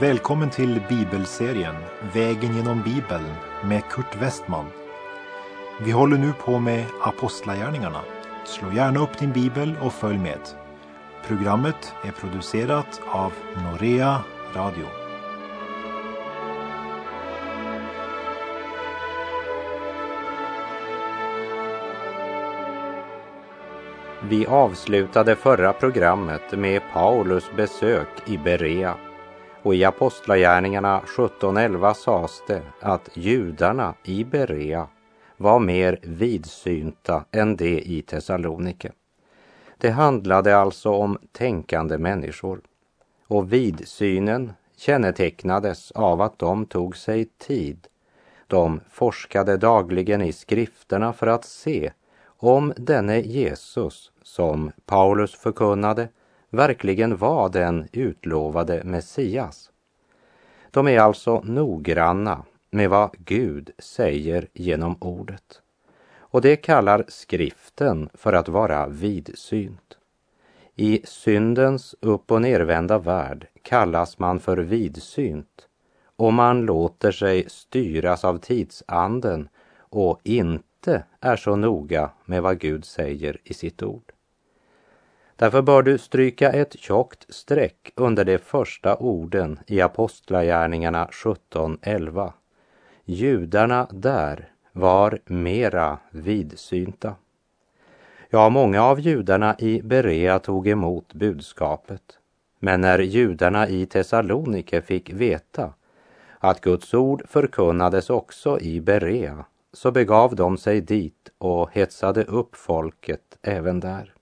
Välkommen 0.00 0.50
till 0.50 0.80
bibelserien 0.88 1.74
Vägen 2.14 2.56
genom 2.56 2.82
Bibeln 2.82 3.34
med 3.64 3.82
Kurt 3.90 4.16
Westman. 4.22 4.66
Vi 5.80 5.90
håller 5.90 6.18
nu 6.18 6.32
på 6.32 6.58
med 6.58 6.84
Apostlagärningarna. 7.02 8.00
Slå 8.44 8.72
gärna 8.72 9.00
upp 9.00 9.18
din 9.18 9.32
bibel 9.32 9.74
och 9.82 9.92
följ 9.92 10.18
med. 10.18 10.38
Programmet 11.26 11.94
är 12.04 12.10
producerat 12.10 13.00
av 13.06 13.32
Norea 13.56 14.20
Radio. 14.54 14.86
Vi 24.22 24.46
avslutade 24.46 25.36
förra 25.36 25.72
programmet 25.72 26.52
med 26.52 26.82
Paulus 26.92 27.50
besök 27.56 28.08
i 28.26 28.38
Berea 28.38 28.96
och 29.66 29.74
i 29.74 29.84
Apostlagärningarna 29.84 31.00
17.11 31.06 31.94
sades 31.94 32.42
det 32.46 32.62
att 32.80 33.10
judarna 33.14 33.94
i 34.04 34.24
Berea 34.24 34.88
var 35.36 35.58
mer 35.58 35.98
vidsynta 36.02 37.24
än 37.30 37.56
de 37.56 37.78
i 37.78 38.02
Thessalonike. 38.02 38.92
Det 39.78 39.90
handlade 39.90 40.56
alltså 40.56 40.90
om 40.90 41.18
tänkande 41.32 41.98
människor 41.98 42.60
och 43.26 43.52
vidsynen 43.52 44.52
kännetecknades 44.76 45.90
av 45.90 46.20
att 46.20 46.38
de 46.38 46.66
tog 46.66 46.96
sig 46.96 47.24
tid. 47.24 47.86
De 48.46 48.80
forskade 48.90 49.56
dagligen 49.56 50.22
i 50.22 50.32
skrifterna 50.32 51.12
för 51.12 51.26
att 51.26 51.44
se 51.44 51.92
om 52.24 52.72
denne 52.76 53.20
Jesus 53.20 54.12
som 54.22 54.72
Paulus 54.84 55.34
förkunnade 55.34 56.08
verkligen 56.56 57.16
var 57.16 57.48
den 57.48 57.88
utlovade 57.92 58.84
Messias. 58.84 59.70
De 60.70 60.88
är 60.88 61.00
alltså 61.00 61.40
noggranna 61.40 62.44
med 62.70 62.90
vad 62.90 63.10
Gud 63.18 63.70
säger 63.78 64.48
genom 64.52 64.96
ordet. 65.00 65.60
Och 66.16 66.40
det 66.40 66.56
kallar 66.56 67.04
skriften 67.08 68.08
för 68.14 68.32
att 68.32 68.48
vara 68.48 68.88
vidsynt. 68.88 69.96
I 70.74 71.00
syndens 71.04 71.94
upp 72.00 72.30
och 72.30 72.42
nervända 72.42 72.98
värld 72.98 73.46
kallas 73.62 74.18
man 74.18 74.40
för 74.40 74.56
vidsynt 74.56 75.68
och 76.16 76.32
man 76.32 76.60
låter 76.60 77.12
sig 77.12 77.44
styras 77.48 78.24
av 78.24 78.38
tidsanden 78.38 79.48
och 79.78 80.20
inte 80.22 81.04
är 81.20 81.36
så 81.36 81.56
noga 81.56 82.10
med 82.24 82.42
vad 82.42 82.58
Gud 82.58 82.84
säger 82.84 83.38
i 83.44 83.54
sitt 83.54 83.82
ord. 83.82 84.12
Därför 85.36 85.62
bör 85.62 85.82
du 85.82 85.98
stryka 85.98 86.52
ett 86.52 86.78
tjockt 86.78 87.34
streck 87.34 87.92
under 87.96 88.24
de 88.24 88.38
första 88.38 88.96
orden 88.96 89.58
i 89.66 89.80
Apostlagärningarna 89.80 91.08
17.11. 91.12 92.32
Judarna 93.04 93.88
där 93.90 94.48
var 94.72 95.18
mera 95.24 95.98
vidsynta. 96.10 97.14
Ja, 98.30 98.48
många 98.48 98.82
av 98.84 99.00
judarna 99.00 99.56
i 99.58 99.82
Berea 99.82 100.38
tog 100.38 100.68
emot 100.68 101.14
budskapet. 101.14 102.18
Men 102.58 102.80
när 102.80 102.98
judarna 102.98 103.68
i 103.68 103.86
Thessalonike 103.86 104.82
fick 104.82 105.12
veta 105.12 105.72
att 106.38 106.60
Guds 106.60 106.94
ord 106.94 107.22
förkunnades 107.28 108.10
också 108.10 108.60
i 108.60 108.80
Berea 108.80 109.44
så 109.72 109.90
begav 109.90 110.36
de 110.36 110.58
sig 110.58 110.80
dit 110.80 111.30
och 111.38 111.70
hetsade 111.72 112.24
upp 112.24 112.56
folket 112.56 113.38
även 113.42 113.80
där. 113.80 114.15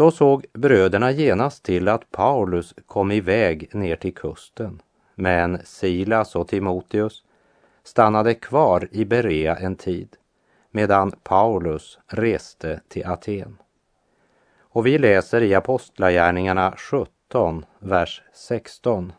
Då 0.00 0.10
såg 0.10 0.46
bröderna 0.52 1.10
genast 1.10 1.62
till 1.62 1.88
att 1.88 2.10
Paulus 2.10 2.74
kom 2.86 3.12
iväg 3.12 3.74
ner 3.74 3.96
till 3.96 4.14
kusten. 4.14 4.82
Men 5.14 5.58
Silas 5.64 6.36
och 6.36 6.48
Timoteus 6.48 7.24
stannade 7.82 8.34
kvar 8.34 8.88
i 8.90 9.04
Berea 9.04 9.56
en 9.56 9.76
tid 9.76 10.16
medan 10.70 11.12
Paulus 11.22 11.98
reste 12.06 12.80
till 12.88 13.06
Aten. 13.06 13.56
Och 14.58 14.86
vi 14.86 14.98
läser 14.98 15.42
i 15.42 15.54
Apostlagärningarna 15.54 16.74
17, 16.76 17.64
vers 17.78 18.22
16. 18.34 19.12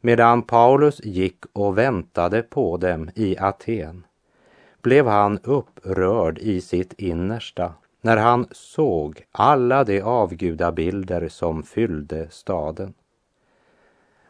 Medan 0.00 0.42
Paulus 0.42 1.00
gick 1.04 1.44
och 1.52 1.78
väntade 1.78 2.42
på 2.42 2.76
dem 2.76 3.10
i 3.14 3.38
Aten 3.38 4.06
blev 4.82 5.06
han 5.06 5.38
upprörd 5.38 6.38
i 6.38 6.60
sitt 6.60 6.92
innersta 6.92 7.74
när 8.00 8.16
han 8.16 8.46
såg 8.50 9.24
alla 9.32 9.84
de 9.84 10.00
avgudabilder 10.00 11.28
som 11.28 11.62
fyllde 11.62 12.30
staden. 12.30 12.94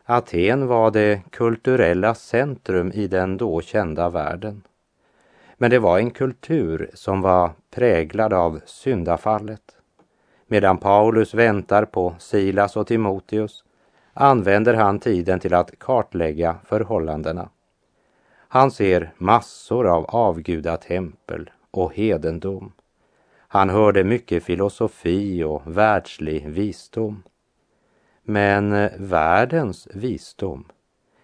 Aten 0.04 0.66
var 0.66 0.90
det 0.90 1.22
kulturella 1.30 2.14
centrum 2.14 2.92
i 2.92 3.06
den 3.06 3.36
då 3.36 3.60
kända 3.60 4.08
världen. 4.08 4.62
Men 5.56 5.70
det 5.70 5.78
var 5.78 5.98
en 5.98 6.10
kultur 6.10 6.90
som 6.94 7.20
var 7.20 7.50
präglad 7.70 8.32
av 8.32 8.60
syndafallet. 8.66 9.76
Medan 10.46 10.78
Paulus 10.78 11.34
väntar 11.34 11.84
på 11.84 12.14
Silas 12.18 12.76
och 12.76 12.86
Timoteus 12.86 13.64
använder 14.12 14.74
han 14.74 14.98
tiden 14.98 15.40
till 15.40 15.54
att 15.54 15.78
kartlägga 15.78 16.56
förhållandena. 16.64 17.48
Han 18.48 18.70
ser 18.70 19.12
massor 19.16 19.86
av 19.86 20.04
avgudatempel 20.04 21.50
och 21.70 21.94
hedendom. 21.94 22.72
Han 23.48 23.70
hörde 23.70 24.04
mycket 24.04 24.44
filosofi 24.44 25.44
och 25.44 25.62
världslig 25.64 26.48
visdom. 26.48 27.22
Men 28.22 28.72
eh, 28.72 28.90
världens 28.98 29.88
visdom 29.94 30.64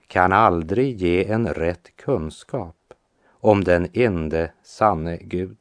kan 0.07 0.33
aldrig 0.33 0.97
ge 0.97 1.25
en 1.31 1.49
rätt 1.49 1.97
kunskap 1.97 2.77
om 3.29 3.65
den 3.65 3.89
ende 3.93 4.53
sanne 4.62 5.17
Gud. 5.17 5.57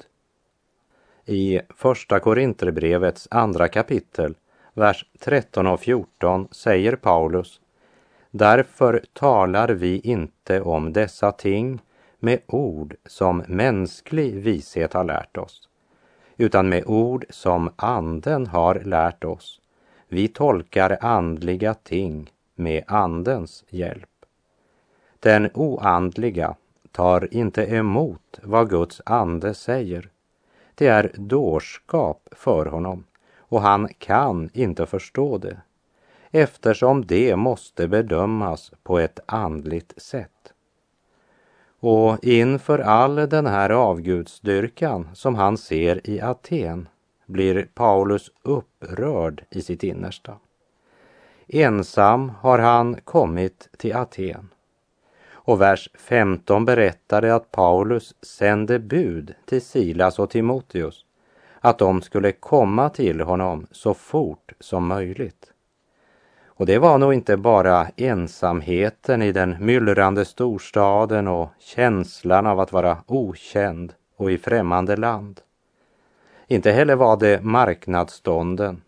I 1.25 1.62
Första 1.69 2.19
Korinterbrevets 2.19 3.28
andra 3.31 3.68
kapitel, 3.68 4.35
vers 4.74 5.06
13 5.19 5.68
och 5.68 5.80
14 5.80 6.47
säger 6.51 6.95
Paulus 6.95 7.62
Därför 8.31 9.03
talar 9.13 9.69
vi 9.69 10.00
inte 10.00 10.62
om 10.62 10.94
dessa 10.94 11.31
ting 11.31 11.81
med 12.19 12.40
ord 12.47 12.95
som 13.06 13.44
mänsklig 13.47 14.35
vishet 14.35 14.94
har 14.94 15.03
lärt 15.03 15.38
oss, 15.38 15.69
utan 16.38 16.69
med 16.69 16.83
ord 16.85 17.25
som 17.29 17.69
anden 17.75 18.47
har 18.47 18.75
lärt 18.75 19.23
oss. 19.23 19.61
Vi 20.07 20.27
tolkar 20.27 20.97
andliga 21.01 21.73
ting 21.73 22.31
med 22.55 22.83
andens 22.88 23.63
hjälp. 23.69 24.09
Den 25.19 25.49
oandliga 25.53 26.55
tar 26.91 27.33
inte 27.33 27.63
emot 27.75 28.39
vad 28.44 28.69
Guds 28.69 29.01
ande 29.05 29.53
säger. 29.53 30.09
Det 30.75 30.88
är 30.88 31.11
dårskap 31.16 32.29
för 32.31 32.65
honom 32.65 33.03
och 33.38 33.61
han 33.61 33.88
kan 33.97 34.50
inte 34.53 34.85
förstå 34.85 35.38
det 35.38 35.61
eftersom 36.31 37.05
det 37.05 37.35
måste 37.35 37.88
bedömas 37.88 38.71
på 38.83 39.00
ett 39.00 39.19
andligt 39.25 40.01
sätt. 40.01 40.43
Och 41.85 42.23
inför 42.23 42.79
all 42.79 43.16
den 43.16 43.45
här 43.45 43.69
avgudsdyrkan 43.69 45.09
som 45.13 45.35
han 45.35 45.57
ser 45.57 46.09
i 46.09 46.21
Aten 46.21 46.88
blir 47.25 47.67
Paulus 47.73 48.31
upprörd 48.44 49.44
i 49.49 49.61
sitt 49.61 49.83
innersta. 49.83 50.38
Ensam 51.47 52.31
har 52.39 52.59
han 52.59 52.95
kommit 53.03 53.69
till 53.77 53.95
Aten. 53.95 54.49
Och 55.31 55.62
vers 55.62 55.89
15 55.94 56.65
berättade 56.65 57.35
att 57.35 57.51
Paulus 57.51 58.15
sände 58.21 58.79
bud 58.79 59.36
till 59.45 59.62
Silas 59.62 60.19
och 60.19 60.29
Timoteus 60.29 61.06
att 61.59 61.77
de 61.77 62.01
skulle 62.01 62.31
komma 62.31 62.89
till 62.89 63.21
honom 63.21 63.68
så 63.71 63.94
fort 63.94 64.53
som 64.59 64.88
möjligt. 64.88 65.52
Och 66.55 66.65
det 66.65 66.79
var 66.79 66.97
nog 66.97 67.13
inte 67.13 67.38
bara 67.38 67.88
ensamheten 67.97 69.21
i 69.21 69.31
den 69.31 69.55
myllrande 69.59 70.25
storstaden 70.25 71.27
och 71.27 71.50
känslan 71.59 72.47
av 72.47 72.59
att 72.59 72.71
vara 72.71 72.97
okänd 73.07 73.94
och 74.17 74.31
i 74.31 74.38
främmande 74.38 74.95
land. 74.95 75.41
Inte 76.47 76.71
heller 76.71 76.95
var 76.95 77.17
det 77.17 77.44
marknadsstånden, 77.44 78.81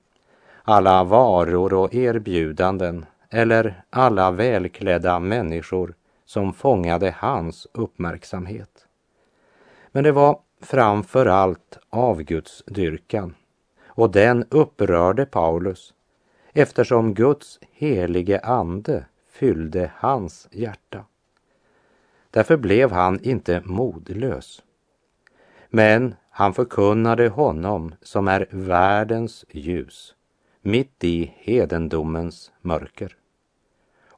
alla 0.63 1.03
varor 1.03 1.73
och 1.73 1.93
erbjudanden 1.93 3.05
eller 3.29 3.83
alla 3.89 4.31
välklädda 4.31 5.19
människor 5.19 5.93
som 6.25 6.53
fångade 6.53 7.15
hans 7.17 7.67
uppmärksamhet. 7.71 8.87
Men 9.91 10.03
det 10.03 10.11
var 10.11 10.39
framför 10.61 11.25
allt 11.25 11.77
avgudsdyrkan 11.89 13.35
och 13.85 14.11
den 14.11 14.45
upprörde 14.49 15.25
Paulus 15.25 15.93
eftersom 16.57 17.13
Guds 17.13 17.59
helige 17.71 18.39
ande 18.39 19.05
fyllde 19.29 19.91
hans 19.95 20.47
hjärta. 20.51 21.05
Därför 22.29 22.57
blev 22.57 22.91
han 22.91 23.19
inte 23.23 23.61
modlös. 23.65 24.63
Men 25.69 26.15
han 26.29 26.53
förkunnade 26.53 27.29
honom 27.29 27.95
som 28.01 28.27
är 28.27 28.47
världens 28.49 29.45
ljus 29.51 30.15
mitt 30.61 31.03
i 31.03 31.33
hedendomens 31.37 32.51
mörker. 32.61 33.15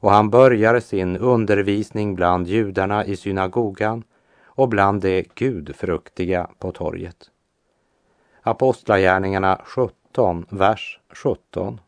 och 0.00 0.10
han 0.10 0.30
börjar 0.30 0.80
sin 0.80 1.16
undervisning 1.16 2.14
bland 2.14 2.46
judarna 2.46 3.04
i 3.04 3.16
synagogan 3.16 4.04
och 4.44 4.68
bland 4.68 5.00
de 5.02 5.24
gudfruktiga 5.34 6.50
på 6.58 6.72
torget. 6.72 7.30
Apostlagärningarna 8.42 9.60
17, 9.64 10.46
vers 10.50 11.00
17. 11.10 11.80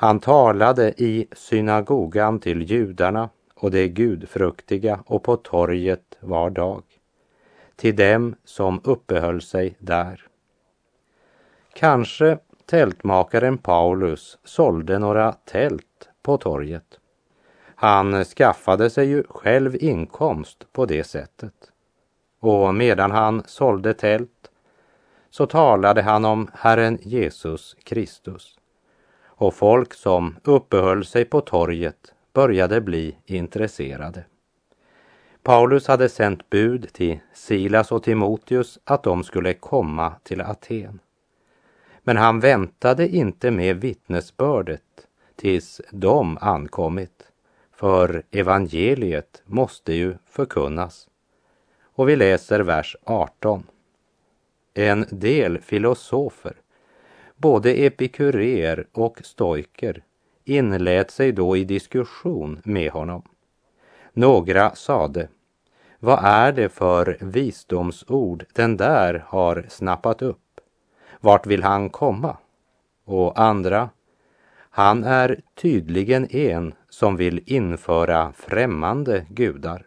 Han 0.00 0.20
talade 0.20 0.94
i 0.96 1.26
synagogan 1.32 2.40
till 2.40 2.62
judarna 2.62 3.28
och 3.54 3.70
de 3.70 3.88
gudfruktiga 3.88 5.00
och 5.06 5.22
på 5.22 5.36
torget 5.36 6.16
var 6.20 6.50
dag, 6.50 6.82
till 7.76 7.96
dem 7.96 8.34
som 8.44 8.80
uppehöll 8.84 9.42
sig 9.42 9.76
där. 9.78 10.26
Kanske 11.74 12.38
tältmakaren 12.66 13.58
Paulus 13.58 14.38
sålde 14.44 14.98
några 14.98 15.32
tält 15.32 16.08
på 16.22 16.36
torget. 16.36 16.98
Han 17.74 18.24
skaffade 18.24 18.90
sig 18.90 19.08
ju 19.08 19.22
själv 19.28 19.76
inkomst 19.80 20.72
på 20.72 20.86
det 20.86 21.04
sättet. 21.04 21.72
Och 22.40 22.74
medan 22.74 23.10
han 23.10 23.42
sålde 23.46 23.94
tält 23.94 24.50
så 25.30 25.46
talade 25.46 26.02
han 26.02 26.24
om 26.24 26.50
Herren 26.54 26.98
Jesus 27.02 27.76
Kristus. 27.84 28.57
Och 29.40 29.54
folk 29.54 29.94
som 29.94 30.36
uppehöll 30.44 31.04
sig 31.04 31.24
på 31.24 31.40
torget 31.40 32.14
började 32.32 32.80
bli 32.80 33.16
intresserade. 33.26 34.24
Paulus 35.42 35.86
hade 35.86 36.08
sänt 36.08 36.50
bud 36.50 36.92
till 36.92 37.18
Silas 37.34 37.92
och 37.92 38.02
Timoteus 38.02 38.78
att 38.84 39.02
de 39.02 39.24
skulle 39.24 39.54
komma 39.54 40.12
till 40.22 40.40
Aten. 40.40 41.00
Men 42.02 42.16
han 42.16 42.40
väntade 42.40 43.08
inte 43.08 43.50
med 43.50 43.80
vittnesbördet 43.80 44.82
tills 45.36 45.80
de 45.90 46.38
ankommit, 46.40 47.32
för 47.72 48.22
evangeliet 48.30 49.42
måste 49.44 49.92
ju 49.92 50.14
förkunnas. 50.26 51.08
Och 51.82 52.08
vi 52.08 52.16
läser 52.16 52.60
vers 52.60 52.96
18. 53.04 53.66
En 54.74 55.06
del 55.10 55.58
filosofer, 55.58 56.56
både 57.38 57.72
epikurer 57.72 58.86
och 58.92 59.20
stoiker, 59.24 60.02
inlät 60.44 61.10
sig 61.10 61.32
då 61.32 61.56
i 61.56 61.64
diskussion 61.64 62.60
med 62.64 62.90
honom. 62.90 63.22
Några 64.12 64.74
sade, 64.74 65.28
vad 65.98 66.18
är 66.24 66.52
det 66.52 66.68
för 66.68 67.18
visdomsord 67.20 68.44
den 68.52 68.76
där 68.76 69.24
har 69.26 69.64
snappat 69.68 70.22
upp? 70.22 70.60
Vart 71.20 71.46
vill 71.46 71.62
han 71.62 71.90
komma? 71.90 72.36
Och 73.04 73.40
andra, 73.40 73.90
han 74.70 75.04
är 75.04 75.40
tydligen 75.54 76.26
en 76.30 76.74
som 76.88 77.16
vill 77.16 77.42
införa 77.46 78.32
främmande 78.32 79.26
gudar. 79.28 79.86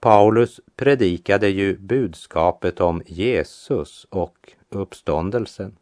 Paulus 0.00 0.60
predikade 0.76 1.48
ju 1.48 1.78
budskapet 1.78 2.80
om 2.80 3.02
Jesus 3.06 4.06
och 4.10 4.52
uppståndelsen. 4.68 5.76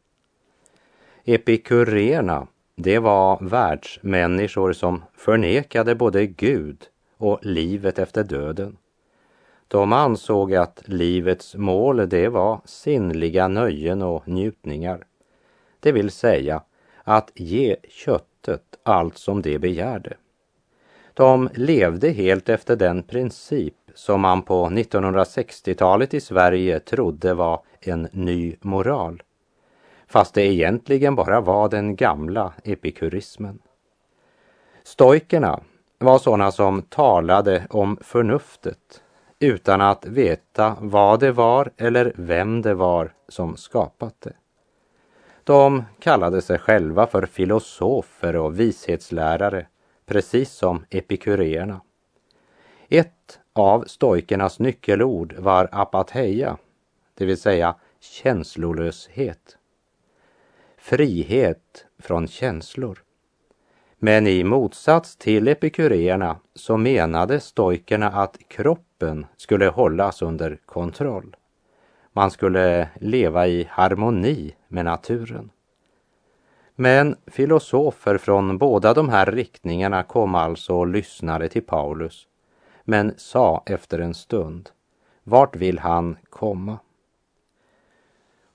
Epikurerna, 1.24 2.46
det 2.76 2.98
var 2.98 3.38
världsmänniskor 3.40 4.72
som 4.72 5.02
förnekade 5.14 5.94
både 5.94 6.26
Gud 6.26 6.82
och 7.16 7.38
livet 7.42 7.98
efter 7.98 8.24
döden. 8.24 8.76
De 9.68 9.92
ansåg 9.92 10.54
att 10.54 10.82
livets 10.84 11.54
mål 11.54 12.08
det 12.08 12.28
var 12.28 12.60
sinnliga 12.64 13.48
nöjen 13.48 14.02
och 14.02 14.28
njutningar. 14.28 15.06
Det 15.80 15.92
vill 15.92 16.10
säga 16.10 16.62
att 17.04 17.30
ge 17.34 17.76
köttet 17.88 18.78
allt 18.82 19.18
som 19.18 19.42
det 19.42 19.58
begärde. 19.58 20.16
De 21.14 21.48
levde 21.54 22.10
helt 22.10 22.48
efter 22.48 22.76
den 22.76 23.02
princip 23.02 23.74
som 23.94 24.20
man 24.20 24.42
på 24.42 24.66
1960-talet 24.66 26.14
i 26.14 26.20
Sverige 26.20 26.80
trodde 26.80 27.34
var 27.34 27.62
en 27.80 28.08
ny 28.12 28.56
moral. 28.60 29.22
Fast 30.12 30.34
det 30.34 30.46
egentligen 30.46 31.14
bara 31.14 31.40
var 31.40 31.68
den 31.68 31.96
gamla 31.96 32.52
epikurismen. 32.64 33.58
Stoikerna 34.82 35.60
var 35.98 36.18
sådana 36.18 36.52
som 36.52 36.82
talade 36.82 37.66
om 37.70 37.98
förnuftet 38.00 39.02
utan 39.38 39.80
att 39.80 40.06
veta 40.06 40.76
vad 40.80 41.20
det 41.20 41.32
var 41.32 41.70
eller 41.76 42.12
vem 42.16 42.62
det 42.62 42.74
var 42.74 43.12
som 43.28 43.56
skapat 43.56 44.20
det. 44.20 44.32
De 45.44 45.84
kallade 45.98 46.42
sig 46.42 46.58
själva 46.58 47.06
för 47.06 47.26
filosofer 47.26 48.36
och 48.36 48.60
vishetslärare, 48.60 49.66
precis 50.06 50.52
som 50.52 50.84
epikureerna. 50.90 51.80
Ett 52.88 53.40
av 53.52 53.84
stoikernas 53.86 54.58
nyckelord 54.58 55.34
var 55.38 55.68
apatheia, 55.72 56.56
det 57.14 57.24
vill 57.24 57.40
säga 57.40 57.74
känslolöshet. 58.00 59.58
Frihet 60.84 61.86
från 61.98 62.28
känslor. 62.28 63.02
Men 63.98 64.26
i 64.26 64.44
motsats 64.44 65.16
till 65.16 65.48
epikuréerna 65.48 66.36
så 66.54 66.76
menade 66.76 67.40
stoikerna 67.40 68.06
att 68.08 68.38
kroppen 68.48 69.26
skulle 69.36 69.66
hållas 69.66 70.22
under 70.22 70.58
kontroll. 70.66 71.36
Man 72.12 72.30
skulle 72.30 72.88
leva 73.00 73.46
i 73.46 73.68
harmoni 73.70 74.54
med 74.68 74.84
naturen. 74.84 75.50
Men 76.74 77.16
filosofer 77.26 78.18
från 78.18 78.58
båda 78.58 78.94
de 78.94 79.08
här 79.08 79.26
riktningarna 79.26 80.02
kom 80.02 80.34
alltså 80.34 80.74
och 80.74 80.86
lyssnade 80.86 81.48
till 81.48 81.66
Paulus, 81.66 82.26
men 82.84 83.14
sa 83.16 83.62
efter 83.66 83.98
en 83.98 84.14
stund, 84.14 84.70
vart 85.24 85.56
vill 85.56 85.78
han 85.78 86.16
komma? 86.30 86.78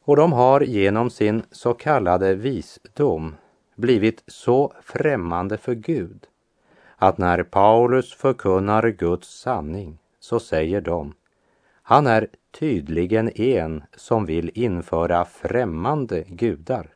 Och 0.08 0.16
de 0.16 0.34
har 0.34 0.62
genom 0.62 1.10
sin 1.10 1.44
så 1.52 1.74
kallade 1.74 2.36
visdom 2.36 3.36
blivit 3.76 4.24
så 4.28 4.74
främmande 4.82 5.58
för 5.58 5.76
Gud 5.76 6.28
att 6.96 7.18
när 7.18 7.44
Paulus 7.44 8.14
förkunnar 8.14 8.90
Guds 8.90 9.40
sanning 9.40 9.98
så 10.20 10.40
säger 10.40 10.82
de, 10.82 11.14
han 11.82 12.08
är 12.08 12.28
tydligen 12.52 13.42
en 13.42 13.84
som 13.96 14.26
vill 14.26 14.52
införa 14.54 15.26
främmande 15.26 16.24
gudar. 16.28 16.90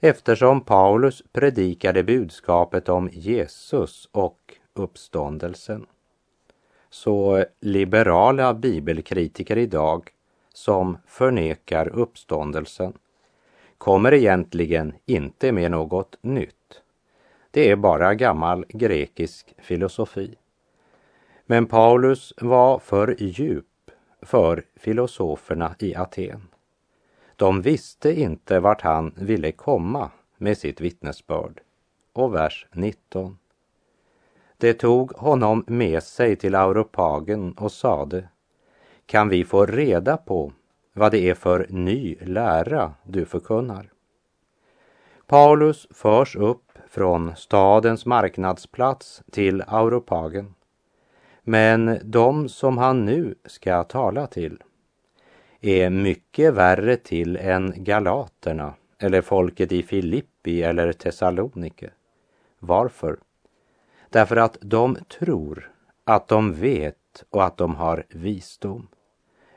Eftersom 0.00 0.60
Paulus 0.60 1.22
predikade 1.32 2.02
budskapet 2.02 2.88
om 2.88 3.08
Jesus 3.12 4.08
och 4.12 4.54
uppståndelsen. 4.74 5.86
Så 6.90 7.44
liberala 7.60 8.54
bibelkritiker 8.54 9.58
idag 9.58 10.10
som 10.58 10.98
förnekar 11.06 11.88
uppståndelsen 11.88 12.92
kommer 13.78 14.14
egentligen 14.14 14.92
inte 15.06 15.52
med 15.52 15.70
något 15.70 16.18
nytt. 16.20 16.82
Det 17.50 17.70
är 17.70 17.76
bara 17.76 18.14
gammal 18.14 18.64
grekisk 18.68 19.54
filosofi. 19.58 20.34
Men 21.46 21.66
Paulus 21.66 22.34
var 22.40 22.78
för 22.78 23.16
djup 23.18 23.90
för 24.22 24.64
filosoferna 24.76 25.74
i 25.78 25.94
Aten. 25.94 26.48
De 27.36 27.62
visste 27.62 28.20
inte 28.20 28.60
vart 28.60 28.80
han 28.80 29.14
ville 29.16 29.52
komma 29.52 30.10
med 30.36 30.58
sitt 30.58 30.80
vittnesbörd. 30.80 31.60
Och 32.12 32.34
vers 32.34 32.66
19. 32.72 33.38
Det 34.56 34.74
tog 34.74 35.12
honom 35.12 35.64
med 35.66 36.02
sig 36.02 36.36
till 36.36 36.54
auropagen 36.54 37.52
och 37.52 37.72
sade 37.72 38.28
kan 39.08 39.28
vi 39.28 39.44
få 39.44 39.66
reda 39.66 40.16
på 40.16 40.52
vad 40.92 41.12
det 41.12 41.30
är 41.30 41.34
för 41.34 41.66
ny 41.68 42.16
lära 42.20 42.94
du 43.04 43.24
förkunnar? 43.24 43.92
Paulus 45.26 45.88
förs 45.90 46.36
upp 46.36 46.78
från 46.88 47.36
stadens 47.36 48.06
marknadsplats 48.06 49.22
till 49.30 49.62
auropagen. 49.66 50.54
men 51.42 51.98
de 52.04 52.48
som 52.48 52.78
han 52.78 53.04
nu 53.04 53.34
ska 53.44 53.84
tala 53.84 54.26
till 54.26 54.62
är 55.60 55.90
mycket 55.90 56.54
värre 56.54 56.96
till 56.96 57.36
än 57.36 57.74
galaterna 57.76 58.74
eller 58.98 59.20
folket 59.22 59.72
i 59.72 59.82
Filippi 59.82 60.62
eller 60.62 60.92
Thessalonike. 60.92 61.90
Varför? 62.58 63.18
Därför 64.10 64.36
att 64.36 64.58
de 64.60 64.96
tror 65.18 65.72
att 66.04 66.28
de 66.28 66.54
vet 66.54 67.24
och 67.30 67.44
att 67.44 67.56
de 67.56 67.74
har 67.74 68.04
visdom. 68.08 68.88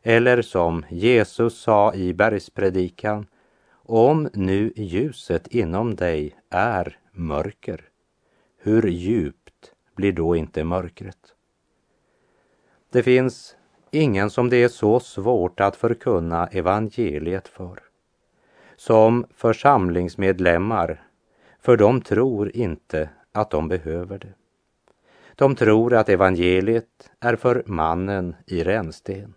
Eller 0.03 0.41
som 0.41 0.85
Jesus 0.89 1.61
sa 1.61 1.93
i 1.93 2.13
bergspredikan, 2.13 3.27
om 3.73 4.29
nu 4.33 4.73
ljuset 4.75 5.47
inom 5.47 5.95
dig 5.95 6.35
är 6.49 6.97
mörker, 7.11 7.81
hur 8.57 8.87
djupt 8.87 9.71
blir 9.95 10.11
då 10.11 10.35
inte 10.35 10.63
mörkret? 10.63 11.35
Det 12.91 13.03
finns 13.03 13.55
ingen 13.91 14.29
som 14.29 14.49
det 14.49 14.63
är 14.63 14.67
så 14.67 14.99
svårt 14.99 15.59
att 15.59 15.75
förkunna 15.75 16.47
evangeliet 16.47 17.47
för. 17.47 17.79
Som 18.75 19.25
församlingsmedlemmar, 19.35 21.03
för 21.59 21.77
de 21.77 22.01
tror 22.01 22.55
inte 22.55 23.09
att 23.31 23.49
de 23.49 23.67
behöver 23.67 24.19
det. 24.19 24.33
De 25.35 25.55
tror 25.55 25.93
att 25.93 26.09
evangeliet 26.09 27.11
är 27.19 27.35
för 27.35 27.63
mannen 27.65 28.35
i 28.47 28.63
rännsten 28.63 29.35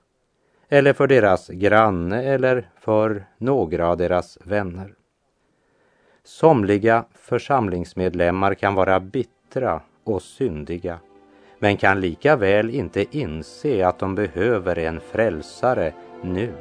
eller 0.74 0.92
för 0.92 1.06
deras 1.06 1.48
granne 1.48 2.22
eller 2.22 2.68
för 2.80 3.24
några 3.38 3.88
av 3.88 3.96
deras 3.96 4.38
vänner. 4.44 4.94
Somliga 6.24 7.04
församlingsmedlemmar 7.14 8.54
kan 8.54 8.74
vara 8.74 9.00
bittra 9.00 9.80
och 10.04 10.22
syndiga 10.22 10.98
men 11.58 11.76
kan 11.76 12.00
lika 12.00 12.36
väl 12.36 12.70
inte 12.70 13.04
inse 13.10 13.86
att 13.86 13.98
de 13.98 14.14
behöver 14.14 14.78
en 14.78 15.00
frälsare 15.00 15.92
nu. 16.22 16.52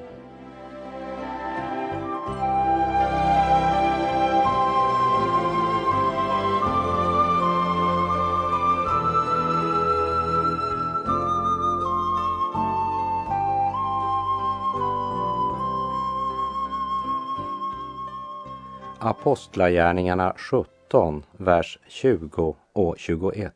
Apostlagärningarna 19.23 20.33
17, 20.37 21.23
vers 21.37 21.79
20 21.87 22.55
och 22.73 22.95
21. 22.97 23.53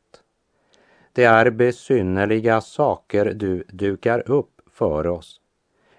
Det 1.13 1.23
är 1.23 1.49
besynnerliga 1.49 2.61
saker 2.61 3.25
du 3.25 3.63
dukar 3.67 4.31
upp 4.31 4.61
för 4.71 5.07
oss. 5.07 5.41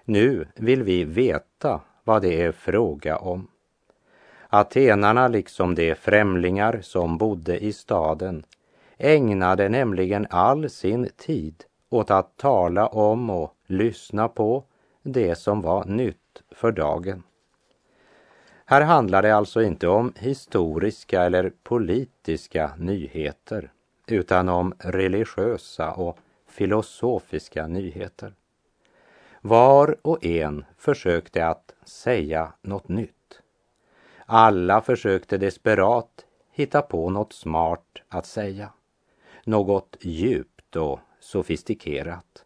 Nu 0.05 0.47
vill 0.55 0.83
vi 0.83 1.03
veta 1.03 1.81
vad 2.03 2.21
det 2.21 2.41
är 2.41 2.51
fråga 2.51 3.17
om. 3.17 3.47
Atenarna, 4.47 5.27
liksom 5.27 5.75
de 5.75 5.95
främlingar 5.95 6.79
som 6.81 7.17
bodde 7.17 7.63
i 7.63 7.73
staden, 7.73 8.43
ägnade 8.97 9.69
nämligen 9.69 10.27
all 10.29 10.69
sin 10.69 11.09
tid 11.17 11.63
åt 11.89 12.11
att 12.11 12.37
tala 12.37 12.87
om 12.87 13.29
och 13.29 13.53
lyssna 13.67 14.27
på 14.27 14.63
det 15.03 15.35
som 15.35 15.61
var 15.61 15.85
nytt 15.85 16.43
för 16.51 16.71
dagen. 16.71 17.23
Här 18.69 18.81
handlar 18.81 19.21
det 19.21 19.35
alltså 19.35 19.61
inte 19.61 19.87
om 19.87 20.13
historiska 20.17 21.23
eller 21.23 21.51
politiska 21.63 22.71
nyheter 22.77 23.71
utan 24.07 24.49
om 24.49 24.73
religiösa 24.79 25.91
och 25.91 26.17
filosofiska 26.47 27.67
nyheter. 27.67 28.33
Var 29.41 29.97
och 30.01 30.25
en 30.25 30.65
försökte 30.77 31.47
att 31.47 31.75
säga 31.83 32.53
något 32.61 32.87
nytt. 32.87 33.41
Alla 34.25 34.81
försökte 34.81 35.37
desperat 35.37 36.25
hitta 36.51 36.81
på 36.81 37.09
något 37.09 37.33
smart 37.33 38.01
att 38.09 38.25
säga. 38.25 38.69
Något 39.43 39.97
djupt 40.01 40.75
och 40.75 40.99
sofistikerat. 41.19 42.45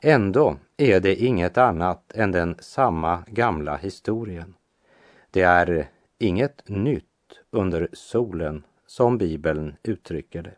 Ändå 0.00 0.56
är 0.76 1.00
det 1.00 1.16
inget 1.16 1.58
annat 1.58 2.12
än 2.14 2.32
den 2.32 2.56
samma 2.60 3.22
gamla 3.26 3.76
historien. 3.76 4.54
Det 5.32 5.42
är 5.42 5.88
inget 6.18 6.68
nytt 6.68 7.04
under 7.50 7.88
solen 7.92 8.64
som 8.86 9.18
Bibeln 9.18 9.76
uttrycker 9.82 10.42
det. 10.42 10.54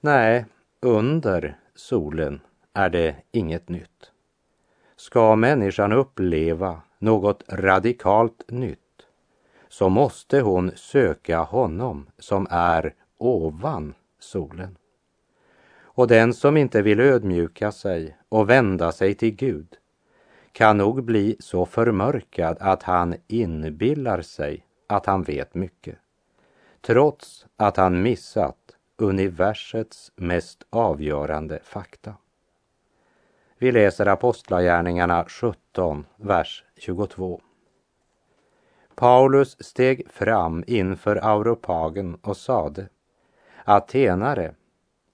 Nej, 0.00 0.46
under 0.80 1.58
solen 1.74 2.40
är 2.72 2.90
det 2.90 3.16
inget 3.32 3.68
nytt. 3.68 4.12
Ska 4.96 5.36
människan 5.36 5.92
uppleva 5.92 6.80
något 6.98 7.44
radikalt 7.48 8.50
nytt 8.50 9.06
så 9.68 9.88
måste 9.88 10.40
hon 10.40 10.70
söka 10.76 11.38
honom 11.38 12.06
som 12.18 12.46
är 12.50 12.94
ovan 13.18 13.94
solen. 14.18 14.76
Och 15.80 16.08
den 16.08 16.34
som 16.34 16.56
inte 16.56 16.82
vill 16.82 17.00
ödmjuka 17.00 17.72
sig 17.72 18.16
och 18.28 18.50
vända 18.50 18.92
sig 18.92 19.14
till 19.14 19.36
Gud 19.36 19.76
kan 20.52 20.76
nog 20.76 21.04
bli 21.04 21.36
så 21.40 21.66
förmörkad 21.66 22.56
att 22.60 22.82
han 22.82 23.14
inbillar 23.26 24.22
sig 24.22 24.66
att 24.86 25.06
han 25.06 25.22
vet 25.22 25.54
mycket. 25.54 25.98
Trots 26.80 27.46
att 27.56 27.76
han 27.76 28.02
missat 28.02 28.56
universets 28.96 30.12
mest 30.16 30.62
avgörande 30.70 31.60
fakta. 31.62 32.14
Vi 33.58 33.72
läser 33.72 34.06
Apostlagärningarna 34.06 35.24
17, 35.28 36.06
vers 36.16 36.64
22. 36.76 37.40
Paulus 38.94 39.64
steg 39.64 40.10
fram 40.10 40.64
inför 40.66 41.16
Auropagen 41.16 42.14
och 42.14 42.36
sade 42.36 42.88
Atenare, 43.64 44.54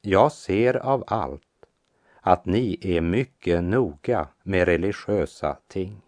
jag 0.01 0.33
ser 0.33 0.77
av 0.77 1.05
allt 1.07 1.46
att 2.27 2.47
ni 2.47 2.79
är 2.83 3.01
mycket 3.01 3.65
noga 3.65 4.29
med 4.43 4.65
religiösa 4.69 5.57
ting. 5.69 6.03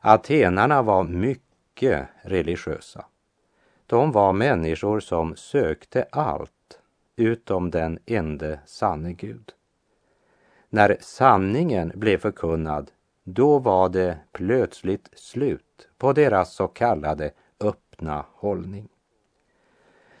Atenarna 0.00 0.82
var 0.82 1.04
mycket 1.04 2.08
religiösa. 2.22 3.04
De 3.86 4.12
var 4.12 4.32
människor 4.32 5.00
som 5.00 5.36
sökte 5.36 6.06
allt 6.12 6.80
utom 7.16 7.70
den 7.70 7.98
ende 8.06 8.60
sanne 8.66 9.12
Gud. 9.12 9.52
När 10.68 10.96
sanningen 11.00 11.92
blev 11.94 12.18
förkunnad, 12.18 12.90
då 13.24 13.58
var 13.58 13.88
det 13.88 14.18
plötsligt 14.32 15.08
slut 15.12 15.88
på 15.98 16.12
deras 16.12 16.54
så 16.54 16.68
kallade 16.68 17.30
öppna 17.60 18.24
hållning. 18.32 18.88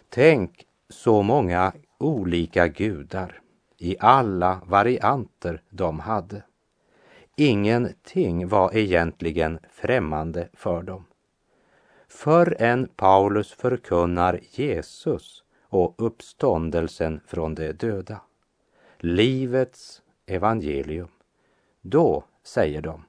Tänk 0.08 0.66
så 0.88 1.22
många 1.22 1.72
olika 1.98 2.68
gudar 2.68 3.40
i 3.78 3.96
alla 4.00 4.60
varianter 4.66 5.62
de 5.70 6.00
hade. 6.00 6.42
Ingenting 7.36 8.48
var 8.48 8.76
egentligen 8.76 9.58
främmande 9.70 10.48
för 10.52 10.82
dem. 10.82 11.04
Förrän 12.08 12.88
Paulus 12.96 13.52
förkunnar 13.52 14.40
Jesus 14.50 15.44
och 15.62 15.94
uppståndelsen 15.98 17.20
från 17.26 17.54
de 17.54 17.72
döda, 17.72 18.20
livets 18.98 20.02
evangelium, 20.26 21.08
då 21.80 22.24
säger 22.42 22.82
de, 22.82 23.04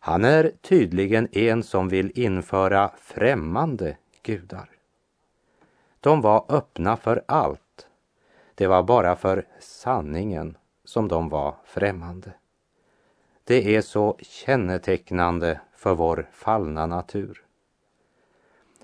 han 0.00 0.24
är 0.24 0.52
tydligen 0.60 1.28
en 1.32 1.62
som 1.62 1.88
vill 1.88 2.18
införa 2.18 2.90
främmande 2.98 3.96
gudar. 4.22 4.70
De 6.00 6.20
var 6.20 6.44
öppna 6.48 6.96
för 6.96 7.22
allt 7.28 7.60
det 8.58 8.66
var 8.66 8.82
bara 8.82 9.16
för 9.16 9.46
sanningen 9.60 10.56
som 10.84 11.08
de 11.08 11.28
var 11.28 11.54
främmande. 11.64 12.32
Det 13.44 13.76
är 13.76 13.80
så 13.80 14.18
kännetecknande 14.20 15.60
för 15.76 15.94
vår 15.94 16.28
fallna 16.32 16.86
natur. 16.86 17.44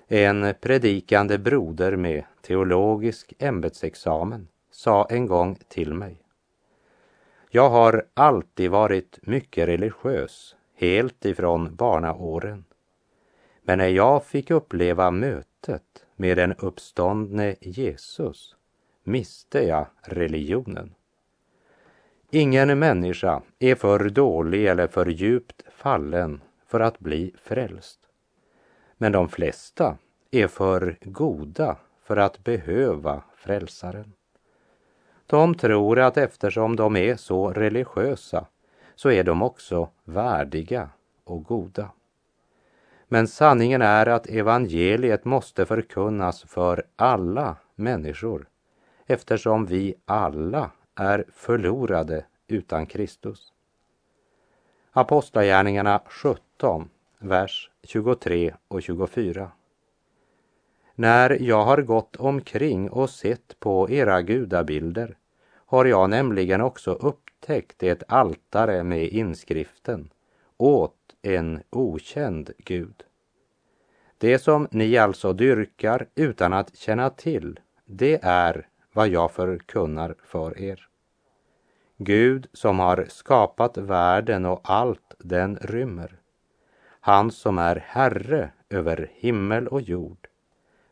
En 0.07 0.53
predikande 0.61 1.37
broder 1.37 1.95
med 1.95 2.23
teologisk 2.41 3.33
ämbetsexamen 3.39 4.47
sa 4.71 5.05
en 5.05 5.25
gång 5.25 5.55
till 5.67 5.93
mig. 5.93 6.17
Jag 7.49 7.69
har 7.69 8.05
alltid 8.13 8.71
varit 8.71 9.19
mycket 9.21 9.67
religiös, 9.67 10.55
helt 10.75 11.25
ifrån 11.25 11.75
barnaåren. 11.75 12.65
Men 13.61 13.77
när 13.77 13.87
jag 13.87 14.25
fick 14.25 14.51
uppleva 14.51 15.11
mötet 15.11 16.05
med 16.15 16.37
den 16.37 16.53
uppståndne 16.53 17.55
Jesus 17.61 18.54
miste 19.05 19.63
jag 19.63 19.85
religionen. 20.01 20.95
Ingen 22.29 22.79
människa 22.79 23.41
är 23.59 23.75
för 23.75 24.09
dålig 24.09 24.65
eller 24.65 24.87
för 24.87 25.05
djupt 25.05 25.63
fallen 25.71 26.41
för 26.67 26.79
att 26.79 26.99
bli 26.99 27.33
frälst. 27.43 27.99
Men 28.97 29.11
de 29.11 29.29
flesta 29.29 29.97
är 30.31 30.47
för 30.47 30.97
goda 31.01 31.77
för 32.03 32.17
att 32.17 32.43
behöva 32.43 33.23
frälsaren. 33.35 34.13
De 35.27 35.55
tror 35.55 35.99
att 35.99 36.17
eftersom 36.17 36.75
de 36.75 36.95
är 36.95 37.15
så 37.15 37.53
religiösa 37.53 38.45
så 38.95 39.11
är 39.11 39.23
de 39.23 39.41
också 39.41 39.89
värdiga 40.03 40.89
och 41.23 41.43
goda. 41.43 41.91
Men 43.07 43.27
sanningen 43.27 43.81
är 43.81 44.05
att 44.05 44.27
evangeliet 44.27 45.25
måste 45.25 45.65
förkunnas 45.65 46.43
för 46.43 46.83
alla 46.95 47.55
människor 47.75 48.47
eftersom 49.05 49.65
vi 49.65 49.95
alla 50.05 50.71
är 50.95 51.25
förlorade 51.33 52.25
utan 52.47 52.85
Kristus. 52.85 53.53
Apostlagärningarna 54.91 56.01
17, 56.07 56.89
vers 57.19 57.71
23 57.83 58.53
och 58.67 58.81
24. 58.81 59.51
När 60.95 61.41
jag 61.41 61.63
har 61.63 61.81
gått 61.81 62.15
omkring 62.15 62.89
och 62.89 63.09
sett 63.09 63.59
på 63.59 63.89
era 63.89 64.21
gudabilder 64.21 65.17
har 65.65 65.85
jag 65.85 66.09
nämligen 66.09 66.61
också 66.61 66.91
upptäckt 66.91 67.83
ett 67.83 68.03
altare 68.07 68.83
med 68.83 69.07
inskriften 69.07 70.09
åt 70.57 70.95
en 71.21 71.63
okänd 71.69 72.51
Gud. 72.57 73.03
Det 74.17 74.39
som 74.39 74.67
ni 74.71 74.97
alltså 74.97 75.33
dyrkar 75.33 76.07
utan 76.15 76.53
att 76.53 76.75
känna 76.75 77.09
till, 77.09 77.59
det 77.85 78.19
är 78.23 78.67
vad 78.95 79.07
jag 79.07 79.31
förkunnar 79.31 80.15
för 80.23 80.61
er. 80.61 80.87
Gud 81.97 82.47
som 82.53 82.79
har 82.79 83.05
skapat 83.09 83.77
världen 83.77 84.45
och 84.45 84.61
allt 84.63 85.15
den 85.19 85.55
rymmer. 85.55 86.19
Han 86.99 87.31
som 87.31 87.57
är 87.57 87.75
Herre 87.75 88.51
över 88.69 89.11
himmel 89.13 89.67
och 89.67 89.81
jord 89.81 90.27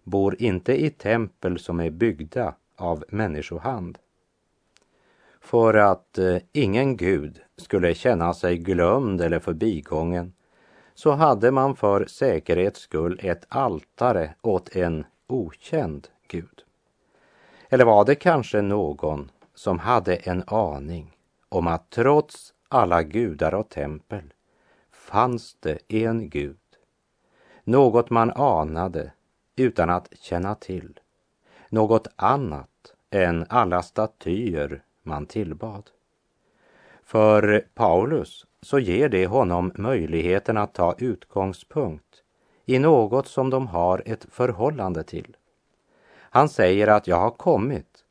bor 0.03 0.41
inte 0.41 0.85
i 0.85 0.89
tempel 0.89 1.59
som 1.59 1.79
är 1.79 1.89
byggda 1.89 2.55
av 2.75 3.03
människohand. 3.09 3.97
För 5.41 5.73
att 5.73 6.17
eh, 6.17 6.37
ingen 6.51 6.97
Gud 6.97 7.41
skulle 7.57 7.93
känna 7.93 8.33
sig 8.33 8.57
glömd 8.57 9.21
eller 9.21 9.39
förbigången 9.39 10.33
så 10.93 11.11
hade 11.11 11.51
man 11.51 11.75
för 11.75 12.05
säkerhets 12.05 12.79
skull 12.79 13.19
ett 13.23 13.45
altare 13.49 14.35
åt 14.41 14.75
en 14.75 15.05
okänd 15.27 16.07
Gud. 16.27 16.62
Eller 17.73 17.85
var 17.85 18.05
det 18.05 18.15
kanske 18.15 18.61
någon 18.61 19.31
som 19.55 19.79
hade 19.79 20.15
en 20.15 20.43
aning 20.47 21.17
om 21.49 21.67
att 21.67 21.89
trots 21.89 22.53
alla 22.69 23.03
gudar 23.03 23.53
och 23.53 23.69
tempel 23.69 24.33
fanns 24.91 25.57
det 25.59 25.77
en 25.87 26.29
Gud. 26.29 26.57
Något 27.63 28.09
man 28.09 28.31
anade 28.31 29.11
utan 29.55 29.89
att 29.89 30.13
känna 30.19 30.55
till. 30.55 30.99
Något 31.69 32.07
annat 32.15 32.93
än 33.09 33.45
alla 33.49 33.81
statyer 33.81 34.83
man 35.03 35.25
tillbad. 35.25 35.89
För 37.03 37.67
Paulus 37.73 38.45
så 38.61 38.79
ger 38.79 39.09
det 39.09 39.27
honom 39.27 39.71
möjligheten 39.75 40.57
att 40.57 40.73
ta 40.73 40.95
utgångspunkt 40.97 42.23
i 42.65 42.79
något 42.79 43.27
som 43.27 43.49
de 43.49 43.67
har 43.67 44.03
ett 44.05 44.25
förhållande 44.31 45.03
till. 45.03 45.37
Han 46.33 46.49
säger 46.49 46.87
att 46.87 47.07
jag 47.07 47.19
har 47.19 47.31
kommit 47.31 48.05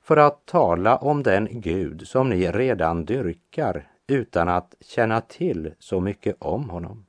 för 0.00 0.16
att 0.16 0.46
tala 0.46 0.96
om 0.96 1.22
den 1.22 1.48
Gud 1.50 2.08
som 2.08 2.28
ni 2.28 2.50
redan 2.50 3.04
dyrkar 3.04 3.90
utan 4.06 4.48
att 4.48 4.74
känna 4.80 5.20
till 5.20 5.74
så 5.78 6.00
mycket 6.00 6.36
om 6.38 6.70
honom. 6.70 7.06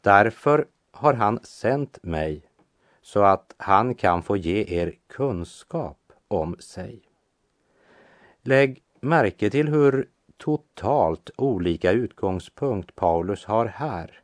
Därför 0.00 0.66
har 0.92 1.14
han 1.14 1.40
sänt 1.42 1.98
mig 2.02 2.42
så 3.02 3.22
att 3.22 3.54
han 3.56 3.94
kan 3.94 4.22
få 4.22 4.36
ge 4.36 4.80
er 4.80 4.94
kunskap 5.06 6.12
om 6.28 6.56
sig. 6.58 7.02
Lägg 8.42 8.82
märke 9.00 9.50
till 9.50 9.68
hur 9.68 10.08
totalt 10.36 11.30
olika 11.36 11.92
utgångspunkt 11.92 12.94
Paulus 12.94 13.44
har 13.44 13.66
här 13.66 14.20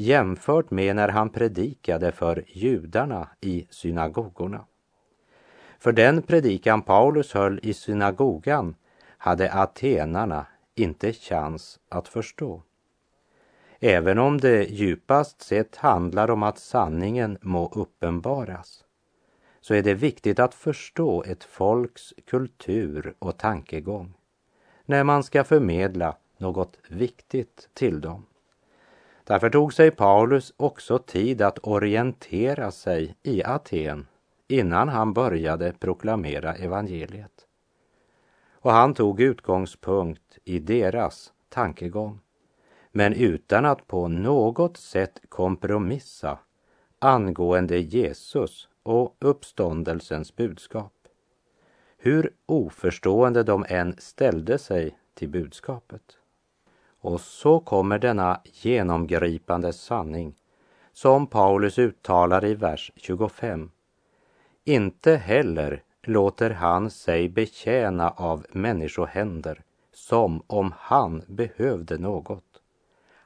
jämfört 0.00 0.70
med 0.70 0.96
när 0.96 1.08
han 1.08 1.30
predikade 1.30 2.12
för 2.12 2.44
judarna 2.46 3.28
i 3.40 3.66
synagogorna. 3.70 4.64
För 5.78 5.92
den 5.92 6.22
predikan 6.22 6.82
Paulus 6.82 7.32
höll 7.34 7.60
i 7.62 7.74
synagogan 7.74 8.74
hade 9.18 9.52
atenarna 9.52 10.46
inte 10.74 11.12
chans 11.12 11.80
att 11.88 12.08
förstå. 12.08 12.62
Även 13.80 14.18
om 14.18 14.40
det 14.40 14.64
djupast 14.64 15.42
sett 15.42 15.76
handlar 15.76 16.30
om 16.30 16.42
att 16.42 16.58
sanningen 16.58 17.38
må 17.40 17.68
uppenbaras 17.68 18.84
så 19.60 19.74
är 19.74 19.82
det 19.82 19.94
viktigt 19.94 20.38
att 20.38 20.54
förstå 20.54 21.22
ett 21.22 21.44
folks 21.44 22.14
kultur 22.26 23.14
och 23.18 23.38
tankegång 23.38 24.14
när 24.84 25.04
man 25.04 25.22
ska 25.22 25.44
förmedla 25.44 26.16
något 26.38 26.78
viktigt 26.88 27.68
till 27.74 28.00
dem. 28.00 28.26
Därför 29.30 29.50
tog 29.50 29.72
sig 29.72 29.90
Paulus 29.90 30.54
också 30.56 30.98
tid 30.98 31.42
att 31.42 31.58
orientera 31.62 32.70
sig 32.70 33.16
i 33.22 33.44
Aten 33.44 34.06
innan 34.48 34.88
han 34.88 35.12
började 35.12 35.72
proklamera 35.72 36.54
evangeliet. 36.54 37.46
Och 38.52 38.72
han 38.72 38.94
tog 38.94 39.20
utgångspunkt 39.20 40.38
i 40.44 40.58
deras 40.58 41.32
tankegång, 41.48 42.20
men 42.92 43.12
utan 43.12 43.64
att 43.64 43.86
på 43.86 44.08
något 44.08 44.76
sätt 44.76 45.20
kompromissa 45.28 46.38
angående 46.98 47.78
Jesus 47.78 48.68
och 48.82 49.16
uppståndelsens 49.20 50.36
budskap. 50.36 50.92
Hur 51.98 52.32
oförstående 52.46 53.42
de 53.42 53.64
än 53.68 53.96
ställde 53.98 54.58
sig 54.58 54.98
till 55.14 55.28
budskapet. 55.28 56.19
Och 57.00 57.20
så 57.20 57.60
kommer 57.60 57.98
denna 57.98 58.40
genomgripande 58.44 59.72
sanning 59.72 60.34
som 60.92 61.26
Paulus 61.26 61.78
uttalar 61.78 62.44
i 62.44 62.54
vers 62.54 62.92
25. 62.96 63.70
Inte 64.64 65.16
heller 65.16 65.82
låter 66.02 66.50
han 66.50 66.90
sig 66.90 67.28
betjäna 67.28 68.10
av 68.10 68.46
människohänder 68.50 69.62
som 69.92 70.42
om 70.46 70.74
han 70.76 71.22
behövde 71.26 71.98
något. 71.98 72.62